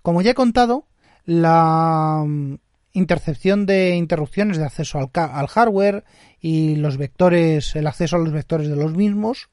Como 0.00 0.22
ya 0.22 0.30
he 0.30 0.34
contado, 0.34 0.86
la 1.26 2.24
mm, 2.26 2.54
intercepción 2.94 3.66
de 3.66 3.96
interrupciones 3.96 4.56
de 4.56 4.64
acceso 4.64 4.98
al, 4.98 5.10
al, 5.14 5.46
hardware 5.46 6.04
y 6.40 6.76
los 6.76 6.96
vectores, 6.96 7.76
el 7.76 7.86
acceso 7.86 8.16
a 8.16 8.18
los 8.18 8.32
vectores 8.32 8.68
de 8.68 8.76
los 8.76 8.94
mismos 8.94 9.50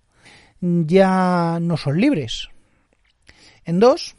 ya 0.61 1.59
no 1.61 1.75
son 1.75 1.99
libres. 1.99 2.49
En 3.65 3.79
dos, 3.79 4.15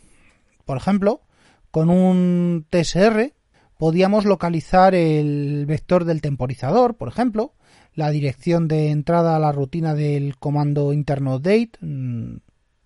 por 0.66 0.76
ejemplo, 0.76 1.22
con 1.70 1.88
un 1.88 2.66
TSR 2.70 3.32
podíamos 3.78 4.26
localizar 4.26 4.94
el 4.94 5.64
vector 5.66 6.04
del 6.04 6.20
temporizador, 6.20 6.96
por 6.96 7.08
ejemplo, 7.08 7.54
la 7.94 8.10
dirección 8.10 8.68
de 8.68 8.90
entrada 8.90 9.36
a 9.36 9.38
la 9.40 9.52
rutina 9.52 9.94
del 9.94 10.36
comando 10.36 10.92
interno 10.92 11.38
date, 11.38 11.72
mm, 11.80 12.36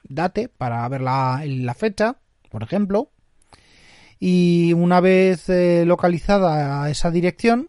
date 0.08 0.48
para 0.48 0.88
ver 0.88 1.00
la, 1.00 1.74
fecha, 1.76 2.16
por 2.50 2.62
ejemplo, 2.62 3.10
y 4.18 4.72
una 4.72 5.00
vez 5.00 5.48
eh, 5.48 5.84
localizada 5.86 6.88
esa 6.90 7.10
dirección, 7.10 7.68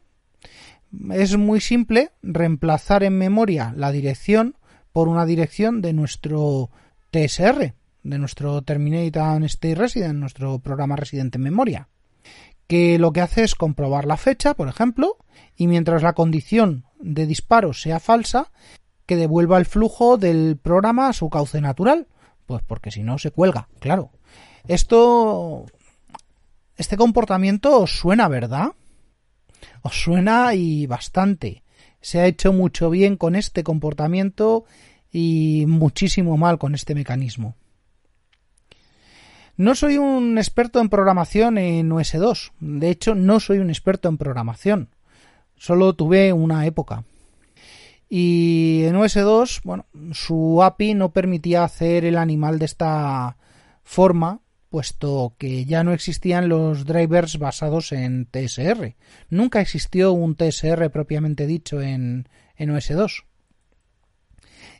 es 1.12 1.36
muy 1.38 1.60
simple 1.60 2.12
reemplazar 2.22 3.04
en 3.04 3.18
memoria 3.18 3.74
la 3.76 3.92
dirección 3.92 4.56
por 4.94 5.08
una 5.10 5.26
dirección 5.26 5.82
de 5.82 5.94
nuestro 5.94 6.70
TSR, 7.12 7.74
de 8.04 8.18
nuestro 8.18 8.62
Terminate 8.62 9.20
and 9.20 9.46
Stay 9.46 9.74
Resident, 9.74 10.16
nuestro 10.16 10.60
programa 10.60 10.96
residente 10.96 11.38
en 11.38 11.44
memoria, 11.44 11.90
que 12.68 12.98
lo 13.00 13.14
que 13.14 13.22
hace 13.22 13.44
es 13.44 13.56
comprobar 13.56 14.06
la 14.06 14.18
fecha, 14.18 14.54
por 14.54 14.68
ejemplo, 14.68 15.18
y 15.56 15.68
mientras 15.68 16.04
la 16.04 16.14
condición 16.14 16.86
de 17.00 17.26
disparo 17.26 17.74
sea 17.74 18.00
falsa, 18.00 18.52
que 19.06 19.16
devuelva 19.16 19.58
el 19.58 19.66
flujo 19.66 20.18
del 20.18 20.58
programa 20.58 21.10
a 21.10 21.14
su 21.14 21.30
cauce 21.30 21.62
natural, 21.62 22.08
pues 22.46 22.64
porque 22.66 22.92
si 22.92 23.04
no 23.04 23.18
se 23.18 23.32
cuelga, 23.32 23.68
claro. 23.80 24.12
Esto 24.68 25.66
este 26.78 26.98
comportamiento 26.98 27.82
os 27.82 27.98
suena, 27.98 28.28
¿verdad? 28.28 28.72
Os 29.82 30.02
suena 30.02 30.54
y 30.56 30.88
bastante. 30.88 31.64
Se 32.02 32.20
ha 32.20 32.26
hecho 32.26 32.52
mucho 32.52 32.90
bien 32.90 33.16
con 33.16 33.36
este 33.36 33.64
comportamiento 33.64 34.66
y 35.12 35.66
muchísimo 35.68 36.38
mal 36.38 36.58
con 36.58 36.76
este 36.76 36.94
mecanismo. 36.94 37.56
No 39.58 39.76
soy 39.76 39.98
un 39.98 40.38
experto 40.38 40.80
en 40.82 40.90
programación 40.90 41.58
en 41.58 41.90
OS2. 41.90 42.52
De 42.60 42.90
hecho, 42.90 43.16
no 43.16 43.40
soy 43.40 43.60
un 43.60 43.70
experto 43.70 44.10
en 44.10 44.18
programación. 44.18 44.90
Solo 45.58 45.94
tuve 45.94 46.34
una 46.34 46.66
época. 46.66 47.06
Y 48.10 48.84
en 48.84 48.96
OS2, 48.96 49.62
bueno, 49.64 49.86
su 50.12 50.62
API 50.62 50.94
no 50.94 51.12
permitía 51.12 51.64
hacer 51.64 52.06
el 52.06 52.18
animal 52.18 52.60
de 52.60 52.66
esta 52.66 53.38
forma 53.84 54.42
puesto 54.76 55.36
que 55.38 55.64
ya 55.64 55.86
no 55.86 55.94
existían 55.94 56.50
los 56.50 56.84
drivers 56.84 57.40
basados 57.40 57.94
en 57.94 58.26
TSR. 58.26 58.96
Nunca 59.30 59.62
existió 59.62 60.12
un 60.12 60.36
TSR 60.36 60.90
propiamente 60.92 61.48
dicho 61.48 61.82
en, 61.82 62.28
en 62.58 62.72
OS2. 62.72 63.24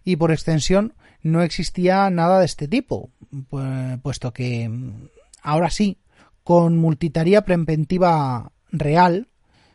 Y 0.04 0.18
por 0.18 0.34
extensión 0.34 0.96
no 1.26 1.42
existía 1.42 2.08
nada 2.12 2.38
de 2.38 2.46
este 2.46 2.68
tipo, 2.68 3.10
puesto 4.04 4.32
que 4.32 4.70
ahora 5.42 5.72
sí, 5.72 5.98
con 6.44 6.78
multitaría 6.78 7.44
preventiva 7.44 8.52
real, 8.72 9.30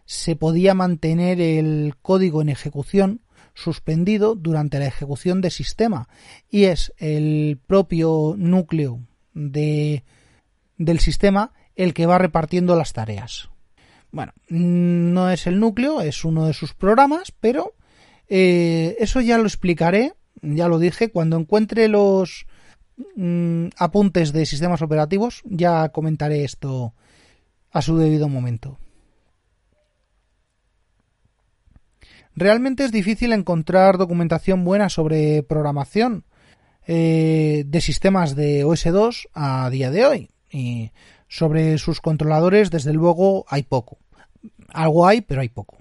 se 0.05 0.37
podía 0.37 0.75
mantener 0.75 1.41
el 1.41 1.97
código 2.03 2.41
en 2.41 2.51
ejecución 2.51 3.23
suspendido 3.55 4.37
durante 4.37 4.79
la 4.79 4.87
ejecución 4.87 5.41
de 5.41 5.51
sistema 5.51 6.09
y 6.49 6.67
es 6.67 6.93
el 6.99 7.59
propio 7.67 8.37
núcleo 8.39 9.01
de, 9.35 10.05
del 10.79 11.01
sistema 11.01 11.53
el 11.75 11.95
que 11.95 12.07
va 12.07 12.19
repartiendo 12.19 12.77
las 12.77 12.93
tareas. 12.93 13.51
Bueno, 14.13 14.33
no 14.49 15.31
es 15.31 15.49
el 15.49 15.59
núcleo, 15.59 16.01
es 16.01 16.25
uno 16.25 16.47
de 16.47 16.55
sus 16.55 16.75
programas, 16.75 17.33
pero 17.41 17.75
eh, 18.29 18.97
eso 19.01 19.21
ya 19.21 19.37
lo 19.37 19.47
explicaré, 19.47 20.15
ya 20.43 20.69
lo 20.69 20.79
dije, 20.79 21.11
cuando 21.11 21.37
encuentre 21.37 21.89
los 21.89 22.47
mm, 23.17 23.69
apuntes 23.77 24.33
de 24.33 24.47
sistemas 24.47 24.83
operativos, 24.83 25.43
ya 25.45 25.89
comentaré 25.91 26.45
esto 26.45 26.95
a 27.71 27.83
su 27.83 27.97
debido 27.97 28.29
momento. 28.29 28.79
Realmente 32.35 32.85
es 32.85 32.93
difícil 32.93 33.33
encontrar 33.33 33.99
documentación 33.99 34.65
buena 34.65 34.89
sobre 34.89 35.43
programación 35.43 36.25
eh, 36.87 37.65
de 37.67 37.81
sistemas 37.81 38.35
de 38.35 38.65
OS2 38.65 39.29
a 39.35 39.69
día 39.71 39.91
de 39.91 40.07
hoy. 40.07 40.31
Y 40.51 40.93
sobre 41.29 41.79
sus 41.79 42.01
controladores, 42.01 42.71
desde 42.71 42.93
luego, 42.93 43.45
hay 43.49 43.63
poco. 43.63 43.99
Algo 44.69 45.07
hay, 45.07 45.21
pero 45.21 45.43
hay 45.43 45.49
poco. 45.49 45.80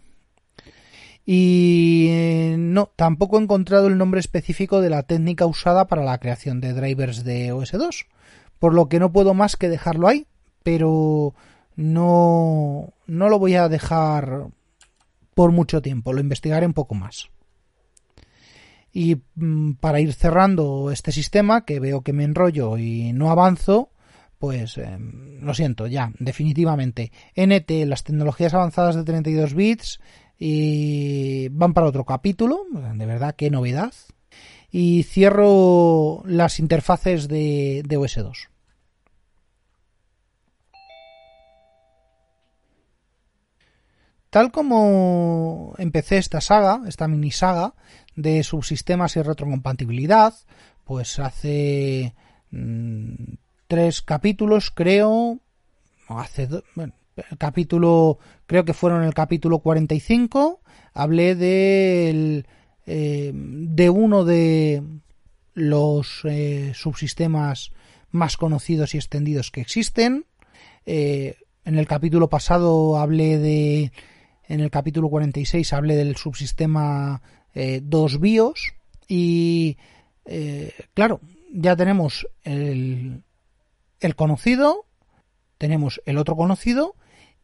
Y 1.32 2.08
eh, 2.10 2.56
no, 2.58 2.90
tampoco 2.96 3.38
he 3.38 3.44
encontrado 3.44 3.86
el 3.86 4.00
nombre 4.00 4.20
específico 4.20 4.82
de 4.82 4.90
la 4.90 5.04
técnica 5.04 5.46
usada 5.46 5.86
para 5.86 6.04
la 6.04 6.18
creación 6.18 6.60
de 6.60 6.74
drivers 6.74 7.24
de 7.24 7.54
OS2, 7.54 8.08
por 8.58 8.74
lo 8.74 8.90
que 8.90 8.98
no 8.98 9.12
puedo 9.12 9.36
más 9.36 9.56
que 9.56 9.70
dejarlo 9.70 10.08
ahí, 10.08 10.26
pero 10.64 11.36
no, 11.76 12.94
no 13.06 13.30
lo 13.30 13.38
voy 13.38 13.54
a 13.54 13.70
dejar 13.70 14.48
por 15.36 15.52
mucho 15.52 15.84
tiempo, 15.84 16.14
lo 16.14 16.20
investigaré 16.20 16.66
un 16.66 16.74
poco 16.74 16.96
más. 16.96 17.30
Y 18.92 19.22
mm, 19.36 19.74
para 19.74 20.00
ir 20.00 20.14
cerrando 20.14 20.90
este 20.90 21.12
sistema, 21.12 21.64
que 21.64 21.80
veo 21.80 22.02
que 22.02 22.12
me 22.12 22.24
enrollo 22.24 22.80
y 22.80 23.14
no 23.14 23.30
avanzo, 23.30 23.92
pues 24.40 24.80
em, 24.80 25.42
lo 25.42 25.54
siento, 25.54 25.86
ya, 25.86 26.12
definitivamente. 26.18 27.12
NT, 27.36 27.86
las 27.86 28.04
tecnologías 28.04 28.56
avanzadas 28.56 28.96
de 28.96 29.04
32 29.04 29.54
bits, 29.54 30.00
y 30.40 31.50
van 31.50 31.74
para 31.74 31.88
otro 31.88 32.06
capítulo, 32.06 32.66
de 32.72 33.06
verdad, 33.06 33.36
qué 33.36 33.52
novedad. 33.52 33.94
Y 34.72 35.04
cierro 35.04 36.24
las 36.26 36.60
interfaces 36.60 37.28
de, 37.28 37.84
de 37.86 37.98
OS2. 37.98 38.48
Tal 44.30 44.52
como 44.52 45.74
empecé 45.80 46.18
esta 46.18 46.40
saga, 46.40 46.82
esta 46.88 47.08
mini 47.08 47.32
saga 47.32 47.74
de 48.16 48.44
subsistemas 48.44 49.16
y 49.16 49.24
retrocompatibilidad, 49.24 50.36
pues 50.84 51.18
hace 51.18 52.14
mm, 52.52 53.14
tres 53.68 54.02
capítulos, 54.04 54.72
creo, 54.72 55.40
hace 56.08 56.48
bueno, 56.76 56.94
el 57.30 57.38
capítulo, 57.38 58.20
creo 58.46 58.66
que 58.66 58.74
fueron 58.74 59.04
el 59.04 59.14
capítulo 59.14 59.60
45, 59.60 60.62
hablé 60.94 61.36
de, 61.36 62.46
eh, 62.86 63.32
de 63.34 63.90
uno 63.90 64.26
de 64.26 64.84
los 65.54 66.22
eh, 66.24 66.72
subsistemas 66.76 67.72
más 68.12 68.38
conocidos 68.38 68.96
y 68.96 68.98
extendidos 68.98 69.52
que 69.52 69.62
existen. 69.62 70.26
Eh, 70.86 71.38
en 71.66 71.78
el 71.78 71.88
capítulo 71.88 72.30
pasado 72.30 72.98
hablé 72.98 73.38
de 73.38 73.92
en 74.48 74.62
el 74.62 74.72
capítulo 74.72 75.10
46 75.10 75.74
hablé 75.74 75.96
del 75.96 76.16
subsistema 76.16 77.22
2 77.54 78.20
BIOS 78.20 78.74
y 79.08 79.78
claro, 80.96 81.20
ya 81.54 81.76
tenemos 81.76 82.28
el, 82.44 83.22
el 84.00 84.16
conocido, 84.16 84.86
tenemos 85.60 86.02
el 86.06 86.18
otro 86.18 86.36
conocido 86.36 86.96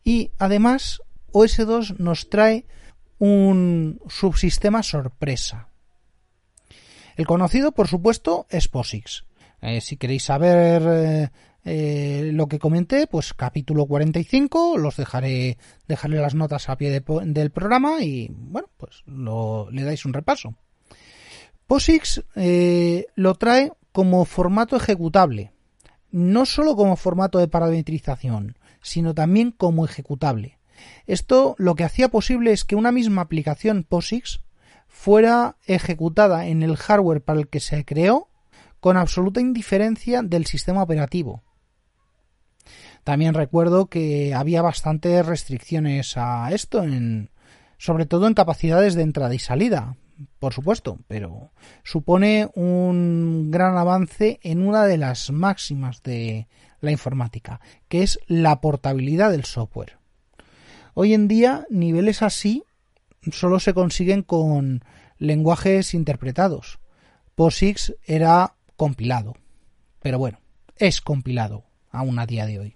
y 0.06 0.32
además 0.38 1.02
OS2 1.34 1.98
nos 1.98 2.30
trae 2.30 2.66
un 3.18 4.00
subsistema 4.08 4.84
sorpresa. 4.84 5.68
El 7.18 7.26
conocido, 7.26 7.72
por 7.72 7.88
supuesto, 7.88 8.46
es 8.50 8.68
POSIX. 8.68 9.26
Eh, 9.62 9.82
si 9.82 9.98
queréis 9.98 10.24
saber 10.24 10.84
eh, 10.86 11.30
eh, 11.64 12.30
lo 12.34 12.48
que 12.48 12.60
comenté, 12.60 13.08
pues 13.08 13.34
capítulo 13.34 13.86
45, 13.88 14.78
los 14.78 14.96
dejaré, 14.96 15.58
dejaré 15.88 16.18
las 16.18 16.36
notas 16.36 16.70
a 16.70 16.78
pie 16.78 17.02
del 17.02 17.52
programa 17.52 18.04
y 18.04 18.30
bueno, 18.32 18.70
pues 18.78 19.04
le 19.08 19.84
dais 19.84 20.06
un 20.06 20.14
repaso. 20.14 20.56
POSIX 21.68 22.24
lo 23.16 23.36
trae 23.36 23.72
como 23.92 24.26
formato 24.26 24.76
ejecutable, 24.76 25.52
no 26.12 26.46
solo 26.46 26.76
como 26.76 26.96
formato 26.96 27.40
de 27.40 27.48
parametrización, 27.48 28.56
sino 28.86 29.16
también 29.16 29.50
como 29.52 29.84
ejecutable. 29.84 30.60
Esto 31.08 31.56
lo 31.58 31.74
que 31.74 31.84
hacía 31.84 32.10
posible 32.10 32.52
es 32.52 32.64
que 32.64 32.76
una 32.76 32.92
misma 32.92 33.24
aplicación 33.24 33.84
POSIX 33.84 34.42
fuera 34.88 35.58
ejecutada 35.66 36.46
en 36.46 36.62
el 36.62 36.78
hardware 36.78 37.22
para 37.22 37.40
el 37.40 37.48
que 37.48 37.60
se 37.60 37.84
creó 37.84 38.30
con 38.80 38.98
absoluta 38.98 39.42
indiferencia 39.42 40.22
del 40.22 40.46
sistema 40.46 40.84
operativo. 40.84 41.42
También 43.04 43.34
recuerdo 43.34 43.88
que 43.88 44.36
había 44.36 44.62
bastantes 44.62 45.26
restricciones 45.26 46.16
a 46.18 46.52
esto, 46.52 46.84
sobre 47.78 48.06
todo 48.06 48.28
en 48.28 48.36
capacidades 48.36 48.94
de 48.94 49.02
entrada 49.02 49.34
y 49.34 49.40
salida, 49.40 49.96
por 50.40 50.54
supuesto, 50.54 51.00
pero 51.08 51.52
supone 51.84 52.50
un 52.54 53.50
gran 53.50 53.78
avance 53.78 54.40
en 54.44 54.66
una 54.66 54.86
de 54.86 54.98
las 54.98 55.32
máximas 55.32 56.04
de 56.04 56.48
la 56.86 56.92
informática, 56.92 57.60
que 57.88 58.04
es 58.04 58.20
la 58.28 58.62
portabilidad 58.62 59.32
del 59.32 59.46
software. 59.46 59.98
Hoy 60.94 61.14
en 61.14 61.28
día, 61.28 61.66
niveles 61.70 62.22
así 62.22 62.64
solo 63.32 63.60
se 63.60 63.74
consiguen 63.74 64.22
con 64.22 64.84
lenguajes 65.18 65.94
interpretados. 65.94 66.80
POSIX 67.36 67.96
era 68.06 68.56
compilado, 68.78 69.36
pero 70.02 70.20
bueno, 70.20 70.40
es 70.78 71.02
compilado 71.02 71.66
aún 71.92 72.20
a 72.20 72.26
día 72.26 72.46
de 72.46 72.60
hoy. 72.60 72.76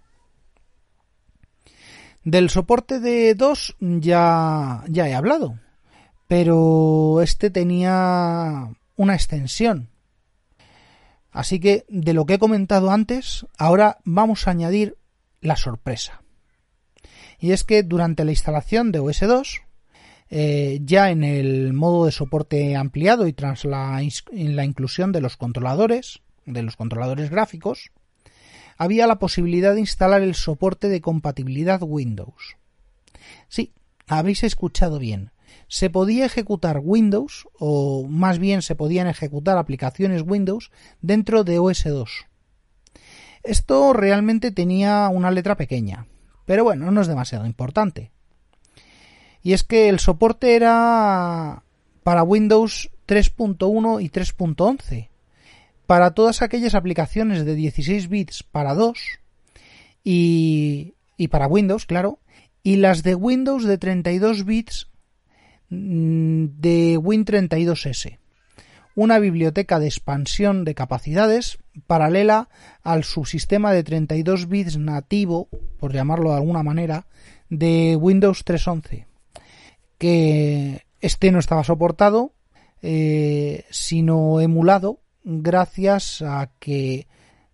Del 2.23 2.49
soporte 2.49 2.99
de 2.99 3.33
DOS 3.35 3.75
ya, 3.79 4.83
ya 4.87 5.07
he 5.07 5.15
hablado, 5.15 5.59
pero 6.27 7.21
este 7.21 7.49
tenía 7.49 8.69
una 8.97 9.15
extensión. 9.15 9.89
Así 11.31 11.59
que 11.59 11.85
de 11.89 12.13
lo 12.13 12.25
que 12.25 12.35
he 12.35 12.39
comentado 12.39 12.91
antes, 12.91 13.45
ahora 13.57 13.99
vamos 14.03 14.47
a 14.47 14.51
añadir 14.51 14.97
la 15.41 15.55
sorpresa 15.55 16.21
y 17.39 17.51
es 17.51 17.63
que 17.63 17.83
durante 17.83 18.25
la 18.25 18.31
instalación 18.31 18.91
de 18.91 18.99
OS2, 18.99 19.61
eh, 20.29 20.79
ya 20.83 21.09
en 21.09 21.23
el 21.23 21.73
modo 21.73 22.05
de 22.05 22.11
soporte 22.11 22.75
ampliado 22.75 23.27
y 23.27 23.33
tras 23.33 23.65
la, 23.65 24.01
la 24.31 24.65
inclusión 24.65 25.11
de 25.11 25.21
los 25.21 25.37
controladores, 25.37 26.19
de 26.45 26.61
los 26.61 26.75
controladores 26.75 27.29
gráficos, 27.29 27.91
había 28.77 29.07
la 29.07 29.19
posibilidad 29.19 29.73
de 29.73 29.79
instalar 29.79 30.21
el 30.21 30.35
soporte 30.35 30.89
de 30.89 31.01
compatibilidad 31.01 31.81
Windows. 31.81 32.57
Sí, 33.47 33.73
habéis 34.07 34.43
escuchado 34.43 34.99
bien. 34.99 35.31
Se 35.69 35.89
podía 35.91 36.25
ejecutar 36.25 36.81
Windows, 36.83 37.47
o 37.59 38.05
más 38.07 38.39
bien 38.39 38.63
se 38.63 38.75
podían 38.75 39.07
ejecutar 39.07 39.57
aplicaciones 39.57 40.23
Windows 40.25 40.71
dentro 41.01 41.43
de 41.43 41.59
OS2. 41.59 42.09
Esto 43.43 43.93
realmente 43.93 44.51
tenía 44.51 45.07
una 45.09 45.31
letra 45.31 45.55
pequeña, 45.55 46.07
pero 46.45 46.63
bueno, 46.63 46.91
no 46.91 47.01
es 47.01 47.07
demasiado 47.07 47.45
importante. 47.45 48.11
Y 49.43 49.53
es 49.53 49.63
que 49.63 49.89
el 49.89 49.99
soporte 49.99 50.55
era 50.55 51.63
para 52.03 52.23
Windows 52.23 52.89
3.1 53.07 54.03
y 54.03 54.09
3.11, 54.09 55.09
para 55.85 56.11
todas 56.15 56.41
aquellas 56.41 56.73
aplicaciones 56.73 57.45
de 57.45 57.53
16 57.53 58.09
bits 58.09 58.43
para 58.43 58.73
2 58.73 58.97
y, 60.03 60.95
y 61.15 61.27
para 61.27 61.47
Windows, 61.47 61.85
claro, 61.85 62.17
y 62.63 62.77
las 62.77 63.03
de 63.03 63.13
Windows 63.15 63.63
de 63.63 63.77
32 63.77 64.45
bits 64.45 64.88
de 65.69 66.97
Win32S 66.99 68.17
una 68.99 69.19
biblioteca 69.19 69.79
de 69.79 69.85
expansión 69.85 70.65
de 70.65 70.75
capacidades 70.75 71.57
paralela 71.87 72.49
al 72.83 73.05
subsistema 73.05 73.71
de 73.71 73.83
32 73.83 74.49
bits 74.49 74.77
nativo, 74.77 75.47
por 75.79 75.93
llamarlo 75.93 76.31
de 76.31 76.35
alguna 76.35 76.63
manera, 76.63 77.05
de 77.49 77.95
Windows 77.95 78.43
3.11, 78.43 79.05
que 79.97 80.85
este 80.99 81.31
no 81.31 81.39
estaba 81.39 81.63
soportado, 81.63 82.33
eh, 82.81 83.63
sino 83.69 84.41
emulado 84.41 84.99
gracias 85.23 86.21
a 86.21 86.51
que 86.59 87.07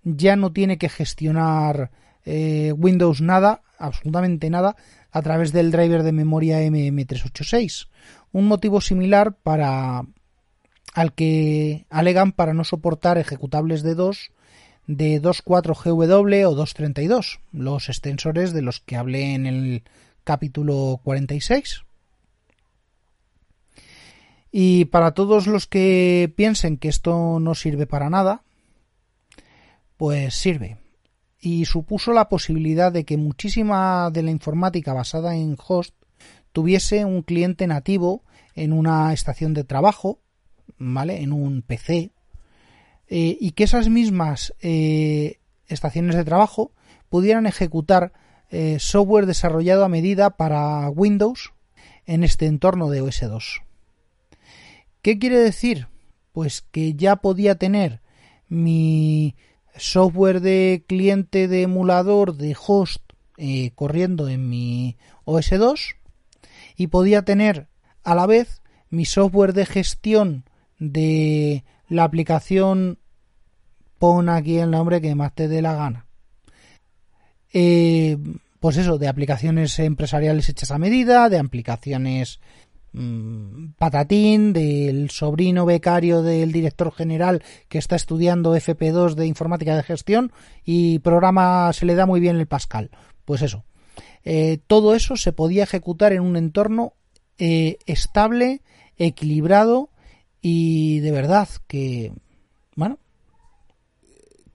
ya 0.04 0.36
no 0.36 0.52
tiene 0.52 0.80
que 0.80 0.90
gestionar 0.90 1.92
eh, 2.26 2.72
Windows 2.76 3.22
nada, 3.22 3.62
absolutamente 3.78 4.50
nada, 4.50 4.76
a 5.12 5.22
través 5.22 5.52
del 5.52 5.72
driver 5.72 6.04
de 6.04 6.12
memoria 6.12 6.62
MM386. 6.62 7.88
Un 8.32 8.48
motivo 8.48 8.82
similar 8.82 9.34
para 9.34 10.04
al 10.94 11.14
que 11.14 11.86
alegan 11.90 12.32
para 12.32 12.54
no 12.54 12.64
soportar 12.64 13.18
ejecutables 13.18 13.84
de 13.84 13.96
2 13.96 14.32
de 14.88 15.22
2.4GW 15.22 16.46
o 16.46 16.56
2.32, 16.56 17.40
los 17.52 17.90
extensores 17.90 18.54
de 18.54 18.62
los 18.62 18.80
que 18.80 18.96
hablé 18.96 19.34
en 19.34 19.46
el 19.46 19.84
capítulo 20.24 21.00
46. 21.04 21.84
Y 24.52 24.86
para 24.86 25.14
todos 25.14 25.48
los 25.48 25.68
que 25.68 26.32
piensen 26.36 26.78
que 26.78 26.88
esto 26.88 27.40
no 27.40 27.56
sirve 27.56 27.88
para 27.88 28.10
nada, 28.10 28.44
pues 29.98 30.36
sirve. 30.36 30.78
Y 31.46 31.66
supuso 31.66 32.12
la 32.12 32.28
posibilidad 32.28 32.92
de 32.92 33.06
que 33.06 33.18
muchísima 33.18 34.10
de 34.10 34.24
la 34.24 34.32
informática 34.32 34.94
basada 34.94 35.36
en 35.36 35.56
host 35.68 35.94
tuviese 36.52 37.06
un 37.06 37.22
cliente 37.22 37.68
nativo 37.68 38.24
en 38.56 38.74
una 38.74 39.14
estación 39.14 39.54
de 39.54 39.64
trabajo 39.64 40.20
¿vale? 40.78 41.22
En 41.22 41.32
un 41.32 41.62
PC. 41.62 42.12
Eh, 43.08 43.38
y 43.40 43.52
que 43.52 43.66
esas 43.66 43.90
mismas 43.90 44.54
eh, 44.62 45.40
estaciones 45.68 46.16
de 46.16 46.26
trabajo 46.26 46.72
pudieran 47.10 47.46
ejecutar 47.46 48.14
eh, 48.50 48.78
software 48.80 49.28
desarrollado 49.28 49.86
a 49.86 49.90
medida 49.90 50.32
para 50.32 50.90
Windows 50.90 51.54
en 52.06 52.24
este 52.24 52.48
entorno 52.48 52.90
de 52.90 53.04
OS2. 53.04 53.62
¿Qué 55.02 55.20
quiere 55.20 55.38
decir? 55.38 55.88
Pues 56.32 56.64
que 56.72 56.96
ya 56.96 57.18
podía 57.18 57.56
tener 57.56 58.02
mi 58.48 59.36
software 59.78 60.42
de 60.42 60.84
cliente 60.88 61.48
de 61.48 61.64
emulador 61.64 62.36
de 62.36 62.56
host 62.56 63.02
corriendo 63.76 64.30
en 64.30 64.48
mi 64.50 64.98
OS2 65.26 65.96
y 66.78 66.88
podía 66.88 67.24
tener 67.24 67.68
a 68.04 68.16
la 68.16 68.26
vez 68.26 68.62
mi 68.90 69.06
software 69.06 69.54
de 69.54 69.66
gestión 69.66 70.46
de 70.80 71.64
la 71.88 72.04
aplicación 72.04 73.00
pon 74.00 74.30
aquí 74.30 74.58
el 74.58 74.72
nombre 74.72 75.02
que 75.02 75.16
más 75.16 75.34
te 75.34 75.48
dé 75.48 75.62
la 75.62 75.76
gana. 75.76 76.06
Eh, 77.54 78.18
pues 78.60 78.78
eso, 78.78 78.98
de 78.98 79.08
aplicaciones 79.08 79.78
empresariales 79.80 80.50
hechas 80.50 80.72
a 80.72 80.78
medida, 80.78 81.30
de 81.30 81.40
aplicaciones 81.40 82.40
patatín, 83.78 84.54
del 84.54 85.10
sobrino 85.10 85.66
becario 85.66 86.22
del 86.22 86.52
director 86.52 86.92
general 86.94 87.44
que 87.68 87.78
está 87.78 87.96
estudiando 87.96 88.56
FP2 88.56 89.16
de 89.16 89.28
informática 89.28 89.76
de 89.76 89.84
gestión 89.84 90.32
y 90.64 91.00
programa 91.00 91.72
se 91.74 91.86
le 91.86 91.96
da 91.96 92.06
muy 92.06 92.20
bien 92.20 92.38
el 92.38 92.48
Pascal. 92.48 92.92
Pues 93.26 93.42
eso. 93.42 93.66
Eh, 94.24 94.60
todo 94.68 94.96
eso 94.96 95.18
se 95.18 95.34
podía 95.34 95.64
ejecutar 95.64 96.14
en 96.14 96.22
un 96.22 96.36
entorno 96.36 96.94
eh, 97.38 97.78
estable, 97.86 98.62
equilibrado 98.98 99.90
y 100.42 101.00
de 101.00 101.12
verdad 101.12 101.50
que, 101.68 102.14
bueno, 102.76 103.00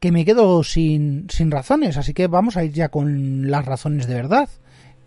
que 0.01 0.13
me 0.13 0.25
quedo 0.25 0.65
sin, 0.65 1.29
sin 1.31 1.51
razones, 1.51 1.99
así 1.99 2.15
que 2.15 2.27
vamos 2.27 2.57
a 2.57 2.65
ir 2.65 2.73
ya 2.73 2.89
con 2.89 3.51
las 3.51 3.67
razones 3.67 4.07
de 4.07 4.15
verdad. 4.15 4.49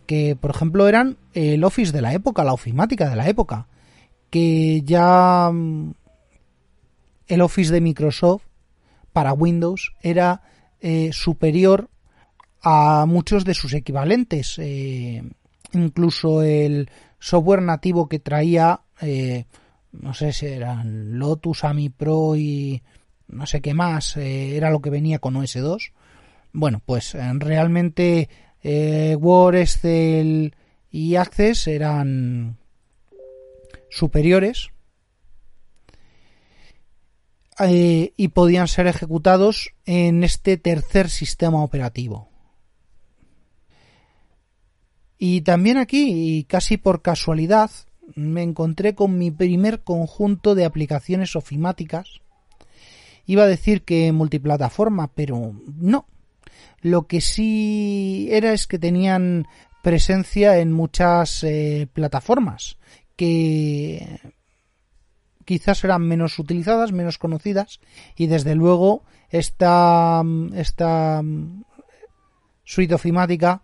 Que, 0.06 0.36
por 0.36 0.52
ejemplo, 0.52 0.88
eran 0.88 1.18
el 1.34 1.64
Office 1.64 1.92
de 1.92 2.02
la 2.02 2.14
época, 2.14 2.44
la 2.44 2.54
ofimática 2.54 3.10
de 3.10 3.16
la 3.16 3.28
época. 3.28 3.68
Que 4.30 4.82
ya 4.84 5.50
mm, 5.52 5.94
el 7.28 7.42
Office 7.42 7.72
de 7.72 7.82
Microsoft 7.82 8.44
para 9.12 9.34
Windows 9.34 9.94
era 10.02 10.42
eh, 10.82 11.12
superior 11.14 11.90
a 12.62 13.06
muchos 13.06 13.46
de 13.46 13.54
sus 13.54 13.74
equivalentes. 13.74 14.58
Eh, 14.58 15.24
incluso 15.74 16.42
el 16.42 16.90
software 17.20 17.62
nativo 17.62 18.08
que 18.08 18.20
traía, 18.20 18.82
eh, 19.02 19.46
no 19.92 20.14
sé 20.14 20.34
si 20.34 20.48
eran 20.48 21.20
Lotus, 21.20 21.64
AMI 21.64 21.90
Pro 21.90 22.36
y 22.36 22.82
no 23.28 23.46
sé 23.46 23.62
qué 23.62 23.74
más, 23.74 24.18
eh, 24.18 24.56
era 24.56 24.70
lo 24.72 24.82
que 24.82 24.90
venía 24.90 25.20
con 25.20 25.36
OS 25.36 25.54
2. 25.54 25.92
Bueno, 26.54 26.82
pues 26.86 27.16
eh, 28.64 29.16
Word, 29.20 29.56
Excel 29.56 30.56
y 30.90 31.16
Access 31.16 31.68
eran 31.68 32.58
superiores 33.90 34.70
y 37.66 38.28
podían 38.30 38.68
ser 38.68 38.88
ejecutados 38.88 39.70
en 39.86 40.24
este 40.24 40.58
tercer 40.58 41.10
sistema 41.10 41.64
operativo. 41.64 42.30
Y 45.18 45.42
también 45.42 45.78
aquí, 45.78 46.38
y 46.38 46.44
casi 46.44 46.78
por 46.78 47.02
casualidad, 47.02 47.72
me 48.16 48.42
encontré 48.42 48.96
con 48.96 49.18
mi 49.18 49.32
primer 49.32 49.84
conjunto 49.84 50.56
de 50.56 50.66
aplicaciones 50.66 51.36
ofimáticas. 51.36 52.22
Iba 53.26 53.44
a 53.44 53.48
decir 53.48 53.84
que 53.84 54.12
multiplataforma, 54.12 55.14
pero 55.14 55.54
no. 55.78 56.08
Lo 56.82 57.08
que 57.08 57.22
sí 57.22 58.28
era 58.32 58.54
es 58.54 58.68
que 58.68 58.80
tenían 58.80 59.48
presencia 59.82 60.60
en 60.60 60.72
muchas 60.72 61.44
eh, 61.44 61.88
plataformas 61.94 62.78
que 63.16 64.20
quizás 65.46 65.84
eran 65.84 66.02
menos 66.08 66.40
utilizadas, 66.40 66.92
menos 66.92 67.18
conocidas 67.18 67.80
y 68.16 68.28
desde 68.28 68.56
luego 68.56 69.04
esta, 69.30 70.24
esta 70.56 71.22
suite 72.64 72.96
ofimática 72.96 73.62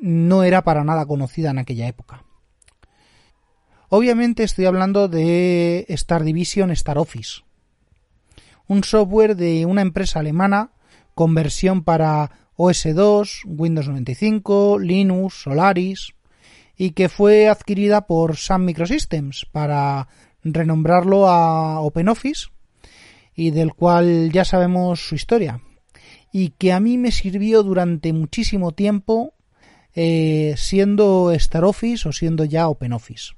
no 0.00 0.42
era 0.42 0.62
para 0.62 0.84
nada 0.84 1.06
conocida 1.06 1.50
en 1.50 1.58
aquella 1.58 1.86
época. 1.86 2.24
Obviamente 3.88 4.42
estoy 4.42 4.64
hablando 4.64 5.08
de 5.08 5.84
Star 5.88 6.24
Division 6.24 6.70
Star 6.70 6.98
Office, 6.98 7.42
un 8.66 8.84
software 8.84 9.36
de 9.36 9.66
una 9.66 9.82
empresa 9.82 10.20
alemana 10.20 10.70
con 11.14 11.34
versión 11.34 11.84
para 11.84 12.30
OS2, 12.62 13.42
Windows 13.44 13.88
95, 13.88 14.78
Linux, 14.78 15.42
Solaris 15.42 16.14
y 16.76 16.92
que 16.92 17.08
fue 17.08 17.48
adquirida 17.48 18.06
por 18.06 18.36
Sun 18.36 18.64
Microsystems 18.64 19.46
para 19.50 20.06
renombrarlo 20.44 21.28
a 21.28 21.80
OpenOffice 21.80 22.48
y 23.34 23.50
del 23.50 23.74
cual 23.74 24.30
ya 24.30 24.44
sabemos 24.44 25.00
su 25.00 25.16
historia 25.16 25.60
y 26.30 26.50
que 26.50 26.72
a 26.72 26.78
mí 26.78 26.98
me 26.98 27.10
sirvió 27.10 27.64
durante 27.64 28.12
muchísimo 28.12 28.72
tiempo 28.72 29.34
eh, 29.94 30.54
siendo 30.56 31.32
Star 31.32 31.64
Office 31.64 32.08
o 32.08 32.12
siendo 32.12 32.44
ya 32.44 32.68
OpenOffice. 32.68 33.34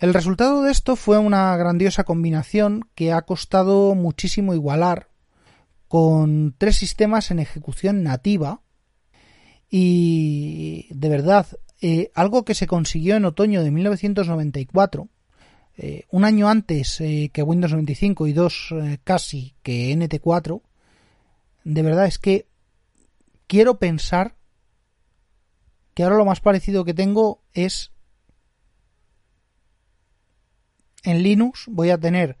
El 0.00 0.12
resultado 0.12 0.62
de 0.62 0.72
esto 0.72 0.96
fue 0.96 1.18
una 1.18 1.56
grandiosa 1.56 2.02
combinación 2.02 2.88
que 2.96 3.12
ha 3.12 3.22
costado 3.22 3.94
muchísimo 3.94 4.52
igualar 4.52 5.13
con 5.94 6.56
tres 6.58 6.74
sistemas 6.74 7.30
en 7.30 7.38
ejecución 7.38 8.02
nativa 8.02 8.62
y 9.70 10.88
de 10.90 11.08
verdad 11.08 11.46
eh, 11.80 12.10
algo 12.16 12.44
que 12.44 12.56
se 12.56 12.66
consiguió 12.66 13.14
en 13.14 13.24
otoño 13.24 13.62
de 13.62 13.70
1994 13.70 15.08
eh, 15.76 16.02
un 16.10 16.24
año 16.24 16.48
antes 16.48 16.98
que 16.98 17.42
Windows 17.44 17.70
95 17.70 18.26
y 18.26 18.32
dos 18.32 18.74
casi 19.04 19.54
que 19.62 19.96
NT4 19.96 20.62
de 21.62 21.82
verdad 21.84 22.06
es 22.06 22.18
que 22.18 22.48
quiero 23.46 23.78
pensar 23.78 24.34
que 25.94 26.02
ahora 26.02 26.16
lo 26.16 26.24
más 26.24 26.40
parecido 26.40 26.84
que 26.84 26.94
tengo 26.94 27.40
es 27.52 27.92
en 31.04 31.22
Linux 31.22 31.66
voy 31.68 31.90
a 31.90 31.98
tener 31.98 32.36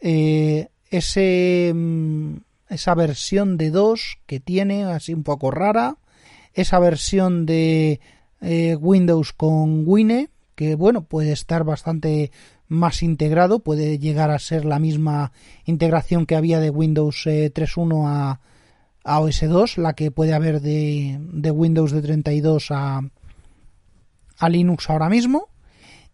eh, 0.00 0.68
ese, 0.90 1.72
mm, 1.72 2.36
esa 2.68 2.94
versión 2.94 3.56
de 3.56 3.70
2 3.70 4.18
que 4.26 4.40
tiene 4.40 4.84
así 4.84 5.14
un 5.14 5.22
poco 5.22 5.50
rara, 5.50 5.96
esa 6.54 6.78
versión 6.78 7.46
de 7.46 8.00
eh, 8.40 8.76
Windows 8.76 9.32
con 9.32 9.84
Wine 9.86 10.30
que 10.54 10.74
bueno 10.74 11.04
puede 11.04 11.32
estar 11.32 11.64
bastante 11.64 12.32
más 12.66 13.02
integrado, 13.02 13.60
puede 13.60 13.98
llegar 13.98 14.30
a 14.30 14.38
ser 14.38 14.64
la 14.64 14.78
misma 14.78 15.32
integración 15.64 16.26
que 16.26 16.36
había 16.36 16.60
de 16.60 16.70
Windows 16.70 17.26
3.1 17.26 18.02
eh, 18.02 18.06
a 18.06 18.40
a 19.08 19.20
OS 19.20 19.40
2, 19.40 19.78
la 19.78 19.94
que 19.94 20.10
puede 20.10 20.34
haber 20.34 20.60
de, 20.60 21.50
Windows 21.50 21.92
de 21.92 22.02
32 22.02 22.70
a, 22.70 23.00
a 24.36 24.48
Linux 24.48 24.90
ahora 24.90 25.08
mismo. 25.08 25.48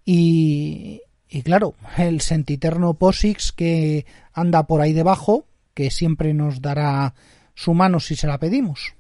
Y, 0.05 1.03
y 1.29 1.43
claro, 1.43 1.75
el 1.97 2.21
sentiterno 2.21 2.95
POSIX 2.95 3.53
que 3.53 4.07
anda 4.33 4.67
por 4.69 4.81
ahí 4.81 4.93
debajo, 4.93 5.45
que 5.75 5.91
siempre 5.91 6.33
nos 6.33 6.62
dará 6.62 7.14
su 7.55 7.75
mano 7.75 8.01
si 8.01 8.16
se 8.16 8.27
la 8.27 8.39
pedimos. 8.39 8.95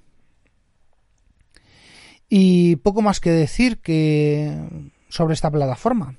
Y 2.28 2.76
poco 2.76 3.02
más 3.02 3.20
que 3.20 3.30
decir 3.30 3.78
que 3.78 4.52
sobre 5.08 5.34
esta 5.34 5.50
plataforma. 5.50 6.16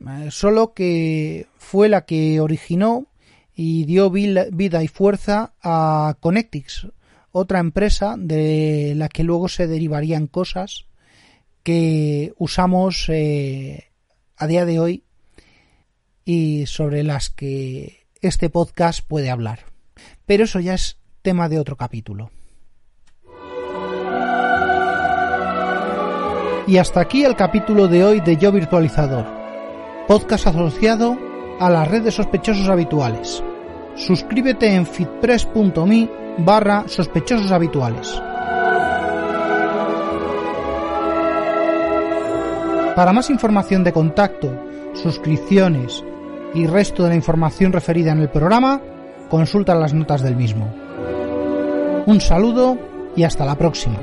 Eh, 0.00 0.28
solo 0.30 0.74
que 0.74 1.46
fue 1.56 1.88
la 1.88 2.04
que 2.04 2.40
originó 2.40 3.06
y 3.54 3.84
dio 3.84 4.10
vida 4.10 4.82
y 4.82 4.88
fuerza 4.88 5.54
a 5.62 6.16
Connectix, 6.20 6.86
otra 7.32 7.58
empresa 7.58 8.14
de 8.16 8.94
la 8.96 9.08
que 9.08 9.24
luego 9.24 9.48
se 9.48 9.66
derivarían 9.66 10.26
cosas 10.28 10.86
que 11.62 12.32
usamos 12.38 13.08
eh, 13.08 13.90
a 14.36 14.46
día 14.46 14.64
de 14.64 14.80
hoy 14.80 15.04
y 16.24 16.66
sobre 16.66 17.02
las 17.02 17.30
que 17.30 18.06
este 18.20 18.50
podcast 18.50 19.00
puede 19.06 19.30
hablar. 19.30 19.60
Pero 20.26 20.44
eso 20.44 20.60
ya 20.60 20.74
es 20.74 20.98
tema 21.22 21.48
de 21.48 21.58
otro 21.58 21.76
capítulo. 21.76 22.30
Y 26.66 26.76
hasta 26.76 27.00
aquí 27.00 27.24
el 27.24 27.34
capítulo 27.34 27.88
de 27.88 28.04
hoy 28.04 28.20
de 28.20 28.36
Yo 28.36 28.52
Virtualizador, 28.52 29.26
podcast 30.06 30.48
asociado 30.48 31.16
a 31.60 31.70
la 31.70 31.84
red 31.84 32.02
de 32.02 32.10
sospechosos 32.10 32.68
habituales. 32.68 33.42
Suscríbete 33.94 34.74
en 34.74 34.86
fitpress.me 34.86 36.10
barra 36.38 36.84
sospechosos 36.86 37.50
habituales. 37.50 38.10
Para 42.94 43.12
más 43.12 43.30
información 43.30 43.82
de 43.82 43.92
contacto, 43.92 44.52
suscripciones 44.92 46.04
y 46.54 46.66
resto 46.66 47.02
de 47.02 47.10
la 47.10 47.14
información 47.14 47.72
referida 47.72 48.12
en 48.12 48.20
el 48.20 48.30
programa, 48.30 48.80
consulta 49.28 49.74
las 49.74 49.94
notas 49.94 50.22
del 50.22 50.36
mismo. 50.36 50.72
Un 52.06 52.20
saludo 52.20 52.78
y 53.16 53.24
hasta 53.24 53.44
la 53.44 53.56
próxima. 53.56 53.98